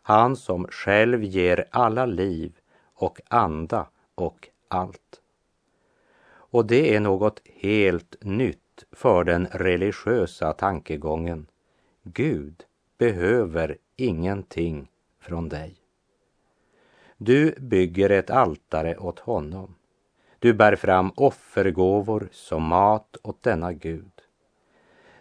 Han 0.02 0.36
som 0.36 0.66
själv 0.70 1.24
ger 1.24 1.64
alla 1.70 2.06
liv 2.06 2.52
och 2.94 3.20
anda 3.28 3.86
och 4.14 4.48
allt. 4.68 5.20
Och 6.26 6.66
det 6.66 6.94
är 6.94 7.00
något 7.00 7.40
helt 7.60 8.16
nytt 8.20 8.84
för 8.92 9.24
den 9.24 9.46
religiösa 9.46 10.52
tankegången. 10.52 11.46
Gud 12.02 12.64
behöver 13.04 13.76
ingenting 13.96 14.88
från 15.20 15.48
dig. 15.48 15.76
Du 17.16 17.54
bygger 17.58 18.10
ett 18.10 18.30
altare 18.30 18.96
åt 18.96 19.18
honom. 19.18 19.74
Du 20.38 20.54
bär 20.54 20.76
fram 20.76 21.12
offergåvor 21.16 22.28
som 22.32 22.62
mat 22.62 23.16
åt 23.22 23.42
denna 23.42 23.72
Gud. 23.72 24.12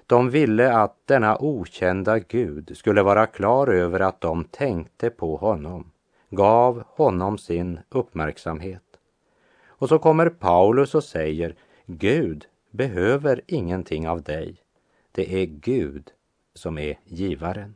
De 0.07 0.29
ville 0.29 0.73
att 0.73 0.97
denna 1.05 1.37
okända 1.39 2.19
Gud 2.19 2.77
skulle 2.77 3.03
vara 3.03 3.25
klar 3.25 3.67
över 3.67 3.99
att 3.99 4.21
de 4.21 4.43
tänkte 4.43 5.09
på 5.09 5.35
honom, 5.35 5.91
gav 6.29 6.83
honom 6.87 7.37
sin 7.37 7.79
uppmärksamhet. 7.89 8.99
Och 9.65 9.89
så 9.89 9.99
kommer 9.99 10.29
Paulus 10.29 10.95
och 10.95 11.03
säger, 11.03 11.55
Gud 11.85 12.45
behöver 12.71 13.41
ingenting 13.47 14.07
av 14.07 14.21
dig. 14.21 14.55
Det 15.11 15.41
är 15.41 15.45
Gud 15.45 16.11
som 16.53 16.77
är 16.77 16.99
givaren. 17.05 17.75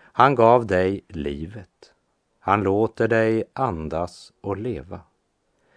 Han 0.00 0.34
gav 0.34 0.66
dig 0.66 1.00
livet. 1.08 1.92
Han 2.38 2.62
låter 2.62 3.08
dig 3.08 3.44
andas 3.52 4.32
och 4.40 4.56
leva. 4.56 5.00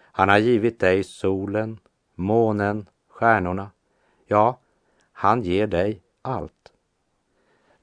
Han 0.00 0.28
har 0.28 0.38
givit 0.38 0.80
dig 0.80 1.04
solen, 1.04 1.78
månen, 2.14 2.88
stjärnorna. 3.08 3.70
Ja, 4.26 4.58
han 5.12 5.42
ger 5.42 5.66
dig 5.66 6.02
allt. 6.22 6.72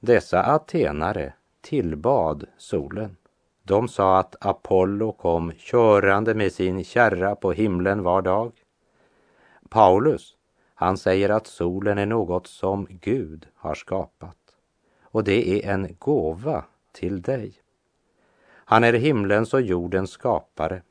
Dessa 0.00 0.42
atenare 0.42 1.32
tillbad 1.60 2.44
solen. 2.58 3.16
De 3.62 3.88
sa 3.88 4.18
att 4.18 4.36
Apollo 4.40 5.12
kom 5.12 5.52
körande 5.52 6.34
med 6.34 6.52
sin 6.52 6.84
kärra 6.84 7.36
på 7.36 7.52
himlen 7.52 8.02
var 8.02 8.22
dag. 8.22 8.52
Paulus, 9.68 10.36
han 10.82 10.96
säger 10.96 11.28
att 11.28 11.46
solen 11.46 11.98
är 11.98 12.06
något 12.06 12.46
som 12.46 12.86
Gud 12.90 13.46
har 13.54 13.74
skapat 13.74 14.36
och 15.02 15.24
det 15.24 15.64
är 15.64 15.72
en 15.72 15.96
gåva 15.98 16.64
till 16.92 17.22
dig. 17.22 17.52
Han 18.64 18.84
är 18.84 18.92
himlens 18.92 19.54
och 19.54 19.60
jordens 19.60 20.10
skapare 20.10 20.82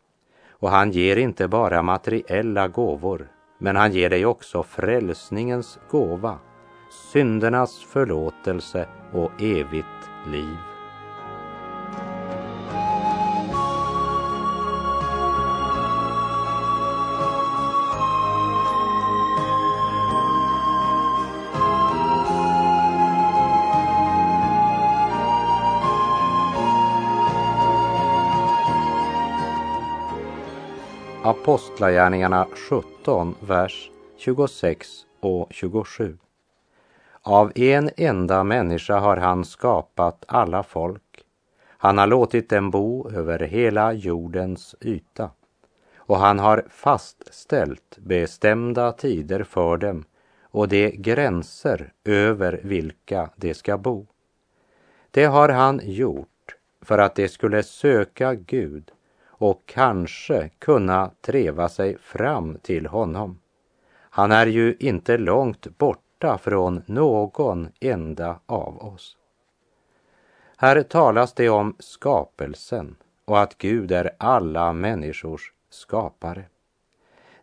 och 0.49 0.69
han 0.69 0.91
ger 0.91 1.17
inte 1.17 1.47
bara 1.47 1.81
materiella 1.81 2.67
gåvor 2.67 3.27
men 3.57 3.75
han 3.75 3.91
ger 3.91 4.09
dig 4.09 4.25
också 4.25 4.63
frälsningens 4.63 5.79
gåva, 5.89 6.39
syndernas 7.13 7.79
förlåtelse 7.79 8.87
och 9.13 9.41
evigt 9.41 10.09
liv. 10.27 10.70
Apostlagärningarna 31.41 32.47
17, 32.55 33.35
vers 33.39 33.91
26 34.17 34.87
och 35.19 35.47
27. 35.49 36.17
Av 37.21 37.51
en 37.55 37.89
enda 37.97 38.43
människa 38.43 38.99
har 38.99 39.17
han 39.17 39.45
skapat 39.45 40.25
alla 40.27 40.63
folk. 40.63 41.23
Han 41.67 41.97
har 41.97 42.07
låtit 42.07 42.49
dem 42.49 42.71
bo 42.71 43.09
över 43.09 43.39
hela 43.39 43.93
jordens 43.93 44.75
yta 44.81 45.29
och 45.95 46.17
han 46.17 46.39
har 46.39 46.65
fastställt 46.69 47.97
bestämda 47.97 48.91
tider 48.91 49.43
för 49.43 49.77
dem 49.77 50.03
och 50.41 50.67
de 50.67 50.89
gränser 50.89 51.93
över 52.05 52.61
vilka 52.63 53.29
de 53.35 53.53
ska 53.53 53.77
bo. 53.77 54.07
Det 55.11 55.25
har 55.25 55.49
han 55.49 55.81
gjort 55.83 56.55
för 56.81 56.97
att 56.97 57.15
de 57.15 57.29
skulle 57.29 57.63
söka 57.63 58.33
Gud 58.33 58.91
och 59.41 59.61
kanske 59.65 60.49
kunna 60.59 61.11
treva 61.21 61.69
sig 61.69 61.97
fram 61.97 62.57
till 62.61 62.85
honom. 62.85 63.39
Han 63.93 64.31
är 64.31 64.47
ju 64.47 64.75
inte 64.79 65.17
långt 65.17 65.77
borta 65.77 66.37
från 66.37 66.83
någon 66.85 67.69
enda 67.79 68.39
av 68.45 68.77
oss. 68.77 69.17
Här 70.57 70.83
talas 70.83 71.33
det 71.33 71.49
om 71.49 71.75
skapelsen 71.79 72.95
och 73.25 73.39
att 73.39 73.57
Gud 73.57 73.91
är 73.91 74.11
alla 74.17 74.73
människors 74.73 75.53
skapare. 75.69 76.43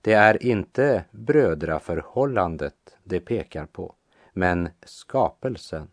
Det 0.01 0.13
är 0.13 0.43
inte 0.47 1.05
brödraförhållandet 1.11 2.97
det 3.05 3.21
pekar 3.21 3.67
på, 3.67 3.95
men 4.33 4.69
skapelsen. 4.83 5.91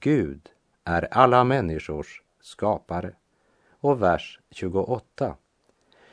Gud 0.00 0.48
är 0.84 1.08
alla 1.10 1.44
människors 1.44 2.22
skapare. 2.40 3.12
Och 3.86 4.02
vers 4.02 4.40
28. 4.50 5.36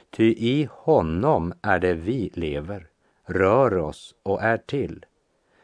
Ty 0.10 0.24
i 0.24 0.70
honom 0.72 1.54
är 1.62 1.80
det 1.80 1.94
vi 1.94 2.32
lever, 2.34 2.88
rör 3.26 3.78
oss 3.78 4.16
och 4.24 4.42
är 4.42 4.58
till, 4.58 5.06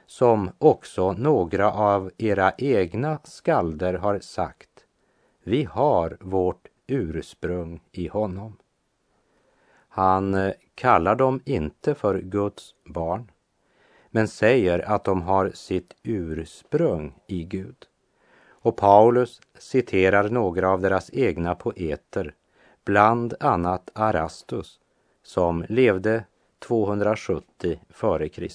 som 0.05 0.51
också 0.57 1.11
några 1.11 1.71
av 1.71 2.11
era 2.17 2.53
egna 2.57 3.19
skalder 3.23 3.93
har 3.93 4.19
sagt. 4.19 4.69
Vi 5.43 5.63
har 5.63 6.17
vårt 6.19 6.67
ursprung 6.87 7.81
i 7.91 8.07
honom. 8.07 8.57
Han 9.87 10.33
eh, 10.33 10.53
kallar 10.75 11.15
dem 11.15 11.41
inte 11.45 11.95
för 11.95 12.19
Guds 12.19 12.75
barn, 12.85 13.31
men 14.09 14.27
säger 14.27 14.79
att 14.79 15.03
de 15.03 15.21
har 15.21 15.49
sitt 15.49 15.95
ursprung 16.03 17.13
i 17.27 17.43
Gud. 17.43 17.87
Och 18.61 18.77
Paulus 18.77 19.41
citerar 19.57 20.29
några 20.29 20.69
av 20.69 20.81
deras 20.81 21.09
egna 21.13 21.55
poeter, 21.55 22.33
bland 22.85 23.33
annat 23.39 23.89
Arastus, 23.93 24.79
som 25.23 25.65
levde 25.69 26.23
270 26.59 27.79
f.Kr. 27.89 28.49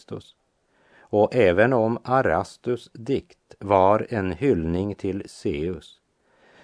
Och 0.99 1.35
även 1.35 1.73
om 1.73 1.99
Arastus 2.05 2.90
dikt 2.93 3.55
var 3.59 4.07
en 4.11 4.33
hyllning 4.33 4.95
till 4.95 5.23
Zeus, 5.27 6.01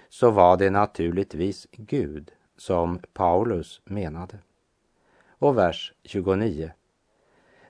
så 0.09 0.31
var 0.31 0.57
det 0.57 0.71
naturligtvis 0.71 1.67
Gud 1.73 2.31
som 2.57 3.01
Paulus 3.13 3.81
menade. 3.85 4.39
Och 5.29 5.59
vers 5.59 5.93
29. 6.05 6.73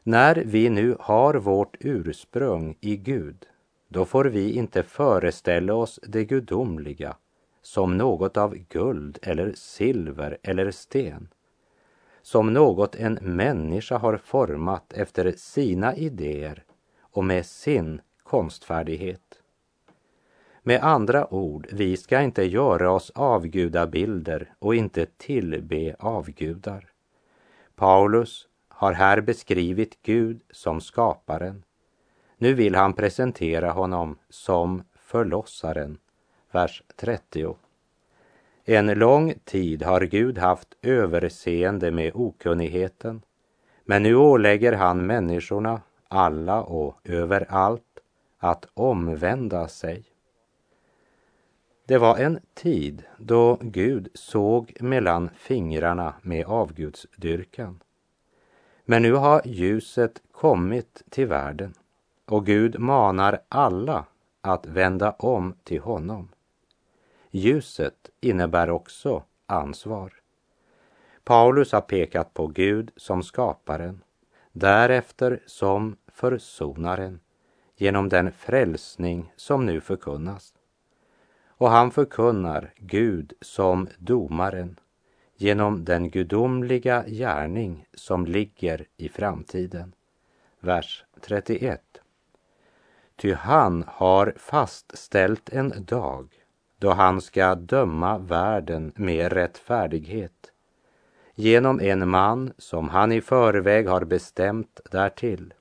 När 0.02 0.34
vi 0.34 0.70
nu 0.70 0.96
har 1.00 1.34
vårt 1.34 1.76
ursprung 1.80 2.76
i 2.80 2.96
Gud, 2.96 3.46
då 3.92 4.04
får 4.04 4.24
vi 4.24 4.52
inte 4.52 4.82
föreställa 4.82 5.74
oss 5.74 6.00
det 6.02 6.24
gudomliga 6.24 7.16
som 7.62 7.96
något 7.96 8.36
av 8.36 8.54
guld 8.54 9.18
eller 9.22 9.52
silver 9.52 10.38
eller 10.42 10.70
sten, 10.70 11.28
som 12.22 12.52
något 12.52 12.94
en 12.94 13.14
människa 13.22 13.98
har 13.98 14.16
format 14.16 14.92
efter 14.92 15.32
sina 15.36 15.96
idéer 15.96 16.64
och 17.00 17.24
med 17.24 17.46
sin 17.46 18.00
konstfärdighet. 18.22 19.42
Med 20.62 20.82
andra 20.82 21.34
ord, 21.34 21.66
vi 21.72 21.96
ska 21.96 22.20
inte 22.20 22.42
göra 22.44 22.92
oss 22.92 23.10
avgudabilder 23.14 24.54
och 24.58 24.74
inte 24.74 25.06
tillbe 25.06 25.96
avgudar. 25.98 26.90
Paulus 27.76 28.48
har 28.68 28.92
här 28.92 29.20
beskrivit 29.20 30.02
Gud 30.02 30.40
som 30.50 30.80
skaparen. 30.80 31.62
Nu 32.42 32.54
vill 32.54 32.74
han 32.74 32.92
presentera 32.92 33.70
honom 33.70 34.18
som 34.28 34.82
förlossaren. 34.96 35.98
Vers 36.50 36.82
30. 36.96 37.56
En 38.64 38.86
lång 38.86 39.34
tid 39.44 39.82
har 39.82 40.00
Gud 40.00 40.38
haft 40.38 40.68
överseende 40.82 41.90
med 41.90 42.12
okunnigheten, 42.14 43.22
men 43.84 44.02
nu 44.02 44.14
ålägger 44.14 44.72
han 44.72 45.06
människorna, 45.06 45.82
alla 46.08 46.62
och 46.62 46.96
överallt, 47.04 48.00
att 48.38 48.66
omvända 48.74 49.68
sig. 49.68 50.04
Det 51.86 51.98
var 51.98 52.16
en 52.16 52.40
tid 52.54 53.02
då 53.18 53.58
Gud 53.60 54.08
såg 54.14 54.76
mellan 54.80 55.30
fingrarna 55.36 56.14
med 56.22 56.46
avgudsdyrkan. 56.46 57.82
Men 58.84 59.02
nu 59.02 59.12
har 59.12 59.42
ljuset 59.44 60.22
kommit 60.32 61.02
till 61.10 61.26
världen 61.26 61.74
och 62.30 62.46
Gud 62.46 62.78
manar 62.78 63.40
alla 63.48 64.04
att 64.40 64.66
vända 64.66 65.10
om 65.10 65.54
till 65.64 65.80
honom. 65.80 66.28
Ljuset 67.30 68.10
innebär 68.20 68.70
också 68.70 69.22
ansvar. 69.46 70.12
Paulus 71.24 71.72
har 71.72 71.80
pekat 71.80 72.34
på 72.34 72.46
Gud 72.46 72.90
som 72.96 73.22
skaparen, 73.22 74.02
därefter 74.52 75.42
som 75.46 75.96
försonaren 76.08 77.20
genom 77.76 78.08
den 78.08 78.32
frälsning 78.32 79.32
som 79.36 79.66
nu 79.66 79.80
förkunnas. 79.80 80.54
Och 81.46 81.70
han 81.70 81.90
förkunnar 81.90 82.72
Gud 82.76 83.32
som 83.40 83.88
domaren 83.98 84.76
genom 85.36 85.84
den 85.84 86.10
gudomliga 86.10 87.04
gärning 87.06 87.86
som 87.94 88.26
ligger 88.26 88.86
i 88.96 89.08
framtiden. 89.08 89.92
Vers 90.60 91.04
31. 91.20 91.99
Ty 93.20 93.32
han 93.32 93.84
har 93.86 94.34
fastställt 94.36 95.48
en 95.48 95.84
dag 95.84 96.28
då 96.78 96.90
han 96.90 97.20
ska 97.20 97.54
döma 97.54 98.18
världen 98.18 98.92
med 98.96 99.32
rättfärdighet 99.32 100.52
genom 101.34 101.80
en 101.80 102.08
man 102.08 102.52
som 102.58 102.88
han 102.88 103.12
i 103.12 103.20
förväg 103.20 103.88
har 103.88 104.04
bestämt 104.04 104.80
därtill. 104.90 105.54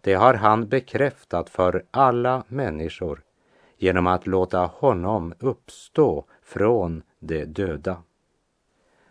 Det 0.00 0.14
har 0.14 0.34
han 0.34 0.68
bekräftat 0.68 1.50
för 1.50 1.84
alla 1.90 2.44
människor 2.48 3.22
genom 3.78 4.06
att 4.06 4.26
låta 4.26 4.58
honom 4.58 5.34
uppstå 5.38 6.24
från 6.42 7.02
de 7.18 7.44
döda. 7.44 8.02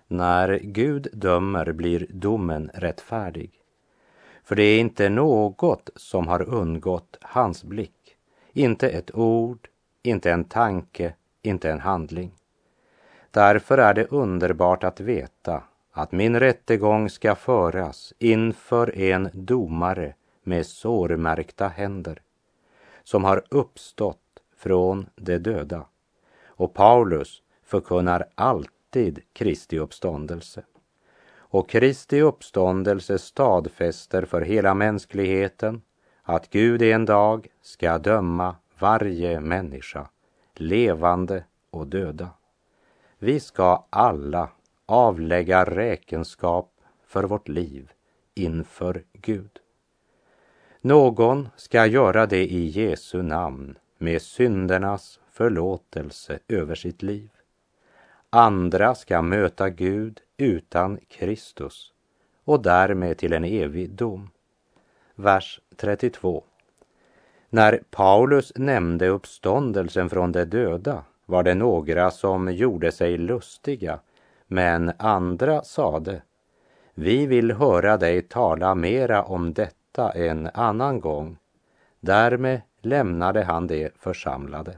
När 0.08 0.60
Gud 0.63 1.08
dömer 1.13 1.72
blir 1.72 2.08
domen 2.10 2.72
rättfärdig. 2.74 3.61
För 4.51 4.55
det 4.55 4.63
är 4.63 4.79
inte 4.79 5.09
något 5.09 5.89
som 5.95 6.27
har 6.27 6.41
undgått 6.41 7.17
hans 7.21 7.63
blick. 7.63 8.15
Inte 8.53 8.89
ett 8.89 9.15
ord, 9.15 9.67
inte 10.03 10.31
en 10.31 10.43
tanke, 10.43 11.13
inte 11.41 11.71
en 11.71 11.79
handling. 11.79 12.31
Därför 13.31 13.77
är 13.77 13.93
det 13.93 14.05
underbart 14.11 14.83
att 14.83 14.99
veta 14.99 15.63
att 15.91 16.11
min 16.11 16.39
rättegång 16.39 17.09
ska 17.09 17.35
föras 17.35 18.13
inför 18.19 18.99
en 18.99 19.29
domare 19.33 20.13
med 20.43 20.65
sårmärkta 20.65 21.67
händer 21.67 22.21
som 23.03 23.23
har 23.23 23.43
uppstått 23.49 24.41
från 24.55 25.09
de 25.15 25.37
döda. 25.37 25.85
Och 26.45 26.73
Paulus 26.73 27.41
förkunnar 27.63 28.25
alltid 28.35 29.19
Kristi 29.33 29.79
uppståndelse. 29.79 30.63
Och 31.53 31.69
Kristi 31.69 32.21
uppståndelse 32.21 33.17
stadfäster 33.17 34.25
för 34.25 34.41
hela 34.41 34.73
mänskligheten 34.73 35.81
att 36.23 36.49
Gud 36.49 36.81
en 36.81 37.05
dag 37.05 37.47
ska 37.61 37.97
döma 37.97 38.55
varje 38.79 39.39
människa, 39.39 40.09
levande 40.55 41.43
och 41.69 41.87
döda. 41.87 42.29
Vi 43.19 43.39
ska 43.39 43.85
alla 43.89 44.49
avlägga 44.85 45.65
räkenskap 45.65 46.71
för 47.05 47.23
vårt 47.23 47.47
liv 47.47 47.91
inför 48.33 49.03
Gud. 49.13 49.59
Någon 50.81 51.49
ska 51.55 51.85
göra 51.85 52.25
det 52.25 52.51
i 52.51 52.67
Jesu 52.67 53.21
namn 53.21 53.77
med 53.97 54.21
syndernas 54.21 55.19
förlåtelse 55.31 56.39
över 56.47 56.75
sitt 56.75 57.01
liv. 57.01 57.29
Andra 58.34 58.96
ska 58.96 59.22
möta 59.22 59.70
Gud 59.70 60.20
utan 60.38 61.00
Kristus 61.08 61.94
och 62.44 62.62
därmed 62.62 63.17
till 63.17 63.34
en 63.34 63.44
evig 63.44 63.89
dom. 63.89 64.30
Vers 65.15 65.60
32. 65.76 66.44
När 67.50 67.84
Paulus 67.89 68.54
nämnde 68.56 69.08
uppståndelsen 69.08 70.10
från 70.10 70.32
de 70.32 70.46
döda 70.46 71.04
var 71.26 71.44
det 71.44 71.54
några 71.56 72.12
som 72.12 72.54
gjorde 72.54 72.91
sig 72.91 73.17
lustiga, 73.17 74.00
men 74.48 74.91
andra 74.98 75.63
sade, 75.63 76.22
vi 76.94 77.26
vill 77.26 77.52
höra 77.52 77.98
dig 77.98 78.22
tala 78.22 78.76
mera 78.76 79.24
om 79.24 79.54
detta 79.54 80.12
en 80.12 80.50
annan 80.54 81.00
gång. 81.00 81.38
Därmed 82.00 82.62
lämnade 82.82 83.44
han 83.44 83.67
de 83.67 83.89
församlade. 84.00 84.78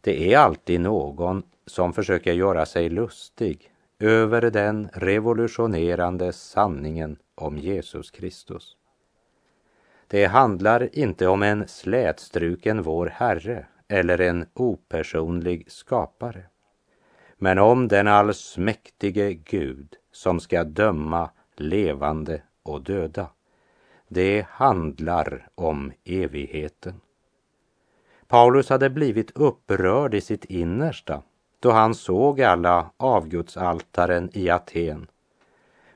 Det 0.00 0.34
är 0.34 0.38
alltid 0.38 0.80
någon 0.80 1.42
som 1.68 1.92
försöker 1.92 2.32
göra 2.32 2.66
sig 2.66 2.88
lustig 2.88 3.72
över 3.98 4.50
den 4.50 4.88
revolutionerande 4.92 6.32
sanningen 6.32 7.16
om 7.34 7.58
Jesus 7.58 8.10
Kristus. 8.10 8.76
Det 10.06 10.24
handlar 10.24 10.98
inte 10.98 11.26
om 11.26 11.42
en 11.42 11.68
slätstruken 11.68 12.82
vår 12.82 13.06
Herre 13.06 13.66
eller 13.88 14.20
en 14.20 14.46
opersonlig 14.54 15.70
skapare. 15.70 16.44
men 17.40 17.58
om 17.58 17.88
den 17.88 18.08
allsmäktige 18.08 19.34
Gud 19.34 19.96
som 20.12 20.40
ska 20.40 20.64
döma 20.64 21.30
levande 21.56 22.42
och 22.62 22.82
döda. 22.82 23.30
Det 24.08 24.46
handlar 24.50 25.48
om 25.54 25.92
evigheten. 26.04 27.00
Paulus 28.26 28.68
hade 28.68 28.90
blivit 28.90 29.30
upprörd 29.30 30.14
i 30.14 30.20
sitt 30.20 30.44
innersta 30.44 31.22
då 31.60 31.70
han 31.70 31.94
såg 31.94 32.42
alla 32.42 32.90
avgudsaltaren 32.96 34.30
i 34.32 34.50
Aten. 34.50 35.06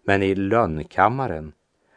Men 0.03 0.22
i 0.22 0.35
lönnkammaren 0.35 1.53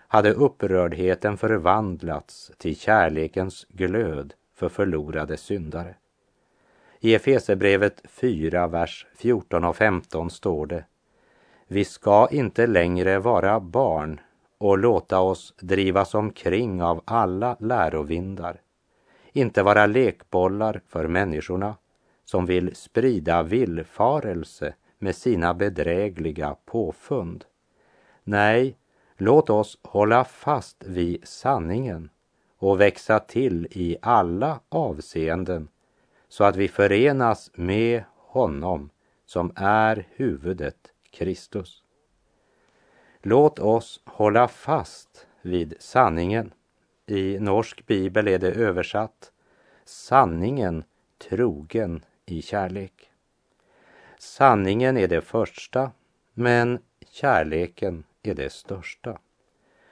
hade 0.07 0.33
upprördheten 0.33 1.37
förvandlats 1.37 2.51
till 2.57 2.79
kärlekens 2.79 3.65
glöd 3.69 4.33
för 4.55 4.69
förlorade 4.69 5.37
syndare. 5.37 5.95
I 6.99 7.15
Efesebrevet 7.15 8.01
4, 8.09 8.67
vers 8.67 9.07
14 9.15 9.63
och 9.63 9.75
15 9.75 10.29
står 10.29 10.65
det 10.65 10.85
Vi 11.67 11.85
ska 11.85 12.27
inte 12.31 12.67
längre 12.67 13.19
vara 13.19 13.59
barn 13.59 14.19
och 14.57 14.77
låta 14.77 15.19
oss 15.19 15.53
drivas 15.57 16.15
omkring 16.15 16.83
av 16.83 17.01
alla 17.05 17.55
lärovindar, 17.59 18.61
inte 19.33 19.63
vara 19.63 19.85
lekbollar 19.85 20.81
för 20.87 21.07
människorna 21.07 21.75
som 22.25 22.45
vill 22.45 22.75
sprida 22.75 23.43
villfarelse 23.43 24.73
med 24.97 25.15
sina 25.15 25.53
bedrägliga 25.53 26.55
påfund. 26.65 27.45
Nej, 28.23 28.77
låt 29.17 29.49
oss 29.49 29.79
hålla 29.81 30.23
fast 30.23 30.83
vid 30.83 31.27
sanningen 31.27 32.09
och 32.57 32.81
växa 32.81 33.19
till 33.19 33.67
i 33.71 33.97
alla 34.01 34.59
avseenden 34.69 35.67
så 36.27 36.43
att 36.43 36.55
vi 36.55 36.67
förenas 36.67 37.51
med 37.55 38.03
honom 38.15 38.89
som 39.25 39.51
är 39.55 40.07
huvudet 40.11 40.91
Kristus. 41.11 41.83
Låt 43.21 43.59
oss 43.59 44.01
hålla 44.05 44.47
fast 44.47 45.27
vid 45.41 45.73
sanningen. 45.79 46.53
I 47.05 47.39
norsk 47.39 47.85
bibel 47.85 48.27
är 48.27 48.39
det 48.39 48.51
översatt 48.51 49.31
sanningen 49.85 50.83
trogen 51.29 52.05
i 52.25 52.41
kärlek. 52.41 53.11
Sanningen 54.19 54.97
är 54.97 55.07
det 55.07 55.21
första, 55.21 55.91
men 56.33 56.79
kärleken 57.11 58.03
är 58.23 58.33
det 58.33 58.49
största. 58.49 59.19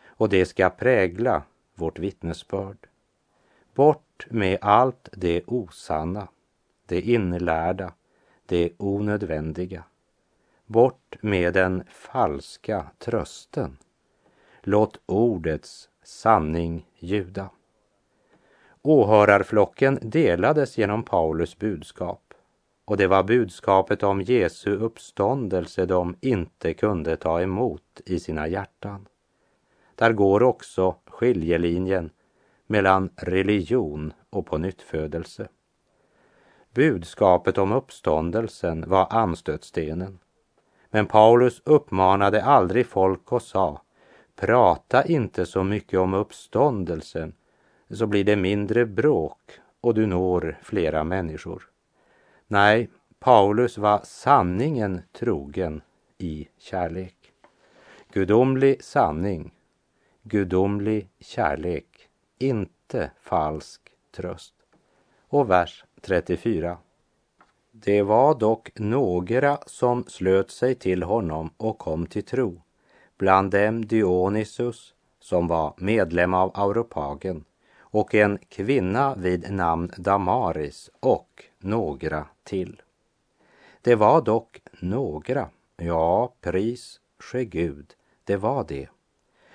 Och 0.06 0.30
det 0.30 0.46
ska 0.46 0.70
prägla 0.70 1.44
vårt 1.76 2.00
vittnesbörd. 2.00 2.88
Bort 3.74 4.28
med 4.30 4.58
allt 4.62 5.10
det 5.12 5.44
osanna, 5.48 6.28
det 6.86 7.02
inlärda, 7.02 7.94
det 8.46 8.74
onödvändiga. 8.78 9.84
Bort 10.66 11.16
med 11.22 11.54
den 11.54 11.84
falska 11.90 12.86
trösten. 12.98 13.78
Låt 14.62 15.00
ordets 15.06 15.90
sanning 16.04 16.86
ljuda. 17.00 17.50
Åhörarflocken 18.82 20.00
delades 20.02 20.78
genom 20.78 21.04
Paulus 21.04 21.58
budskap 21.58 22.23
och 22.86 22.98
det 22.98 23.08
var 23.08 23.24
budskapet 23.24 24.04
om 24.04 24.22
Jesu 24.22 24.76
uppståndelse 24.76 25.86
de 25.86 26.16
inte 26.22 26.74
kunde 26.74 27.16
ta 27.16 27.42
emot 27.42 28.02
i 28.06 28.20
sina 28.20 28.48
hjärtan. 28.48 29.08
Där 29.96 30.14
går 30.14 30.44
också 30.44 30.96
skiljelinjen 31.06 32.10
mellan 32.68 33.10
religion 33.16 34.14
och 34.30 34.46
pånyttfödelse. 34.46 35.48
Budskapet 36.74 37.58
om 37.58 37.72
uppståndelsen 37.72 38.84
var 38.88 39.08
anstötstenen. 39.10 40.20
Men 40.90 41.06
Paulus 41.06 41.62
uppmanade 41.66 42.44
aldrig 42.44 42.88
folk 42.88 43.32
och 43.32 43.42
sa, 43.42 43.82
prata 44.36 45.06
inte 45.06 45.46
så 45.46 45.64
mycket 45.64 46.00
om 46.00 46.14
uppståndelsen 46.14 47.34
så 47.90 48.08
blir 48.08 48.24
det 48.24 48.36
mindre 48.36 48.86
bråk 48.86 49.40
och 49.82 49.94
du 49.94 50.06
når 50.06 50.60
flera 50.62 51.04
människor. 51.04 51.73
Nej, 52.54 52.90
Paulus 53.20 53.78
var 53.78 54.02
sanningen 54.04 55.02
trogen 55.12 55.82
i 56.18 56.48
kärlek. 56.58 57.16
Gudomlig 58.12 58.84
sanning, 58.84 59.52
gudomlig 60.24 61.10
kärlek, 61.20 62.10
inte 62.40 63.12
falsk 63.22 63.82
tröst. 64.16 64.54
Och 65.28 65.50
vers 65.50 65.86
34. 66.02 66.78
Det 67.72 68.02
var 68.02 68.40
dock 68.40 68.72
några 68.76 69.58
som 69.66 70.04
slöt 70.08 70.52
sig 70.52 70.76
till 70.76 71.04
honom 71.04 71.50
och 71.58 71.78
kom 71.78 72.06
till 72.06 72.26
tro. 72.26 72.62
Bland 73.18 73.52
dem 73.52 73.86
Dionysus 73.86 74.94
som 75.20 75.48
var 75.48 75.74
medlem 75.78 76.34
av 76.34 76.52
Auropagen 76.54 77.46
och 77.80 78.16
en 78.16 78.38
kvinna 78.50 79.16
vid 79.16 79.52
namn 79.52 79.92
Damaris 79.98 80.90
och 81.00 81.50
några 81.64 82.28
till. 82.44 82.82
Det 83.82 83.96
var 83.96 84.22
dock 84.22 84.62
några, 84.80 85.50
ja, 85.78 86.34
pris 86.42 87.00
ske 87.20 87.46
Gud, 87.46 87.96
det 88.24 88.38
var 88.38 88.64
det. 88.68 88.90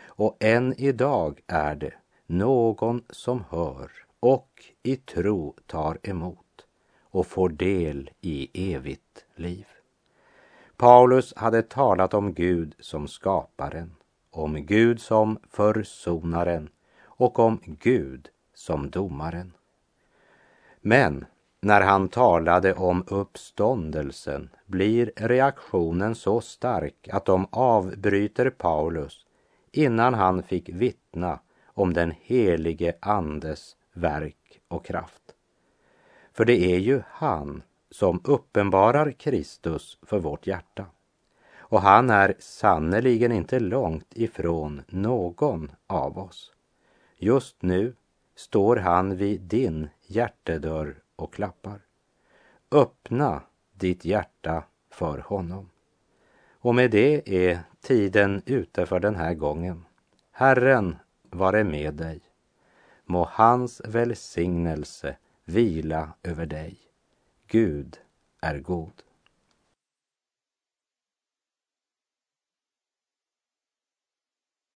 Och 0.06 0.36
än 0.40 0.74
idag 0.80 1.40
är 1.46 1.74
det 1.74 1.94
någon 2.26 3.02
som 3.10 3.44
hör 3.50 3.90
och 4.20 4.64
i 4.82 4.96
tro 4.96 5.54
tar 5.66 5.98
emot 6.02 6.66
och 7.00 7.26
får 7.26 7.48
del 7.48 8.10
i 8.20 8.72
evigt 8.74 9.24
liv. 9.34 9.66
Paulus 10.76 11.34
hade 11.36 11.62
talat 11.62 12.14
om 12.14 12.34
Gud 12.34 12.74
som 12.78 13.08
skaparen, 13.08 13.94
om 14.30 14.66
Gud 14.66 15.00
som 15.00 15.38
försonaren 15.50 16.68
och 17.00 17.38
om 17.38 17.60
Gud 17.64 18.28
som 18.54 18.90
domaren. 18.90 19.52
Men 20.80 21.26
när 21.60 21.80
han 21.80 22.08
talade 22.08 22.74
om 22.74 23.04
uppståndelsen 23.06 24.50
blir 24.66 25.12
reaktionen 25.16 26.14
så 26.14 26.40
stark 26.40 27.08
att 27.12 27.24
de 27.24 27.46
avbryter 27.50 28.50
Paulus 28.50 29.26
innan 29.72 30.14
han 30.14 30.42
fick 30.42 30.68
vittna 30.68 31.40
om 31.66 31.94
den 31.94 32.14
helige 32.20 32.94
Andes 33.00 33.76
verk 33.92 34.60
och 34.68 34.84
kraft. 34.84 35.22
För 36.32 36.44
det 36.44 36.74
är 36.74 36.78
ju 36.78 37.02
han 37.08 37.62
som 37.90 38.20
uppenbarar 38.24 39.10
Kristus 39.12 39.98
för 40.02 40.18
vårt 40.18 40.46
hjärta. 40.46 40.86
Och 41.58 41.80
han 41.80 42.10
är 42.10 42.34
sannerligen 42.38 43.32
inte 43.32 43.60
långt 43.60 44.12
ifrån 44.14 44.82
någon 44.88 45.72
av 45.86 46.18
oss. 46.18 46.52
Just 47.16 47.62
nu 47.62 47.94
står 48.36 48.76
han 48.76 49.16
vid 49.16 49.40
din 49.40 49.88
hjärtedörr 50.06 51.02
och 51.18 51.34
klappar. 51.34 51.80
Öppna 52.70 53.42
ditt 53.74 54.04
hjärta 54.04 54.64
för 54.90 55.18
honom. 55.18 55.70
Och 56.50 56.74
med 56.74 56.90
det 56.90 57.28
är 57.48 57.60
tiden 57.80 58.42
ute 58.46 58.86
för 58.86 59.00
den 59.00 59.16
här 59.16 59.34
gången. 59.34 59.84
Herren 60.30 60.96
vare 61.30 61.64
med 61.64 61.94
dig. 61.94 62.20
Må 63.04 63.28
hans 63.30 63.82
välsignelse 63.84 65.16
vila 65.44 66.12
över 66.22 66.46
dig. 66.46 66.78
Gud 67.46 67.98
är 68.40 68.58
god. 68.58 69.02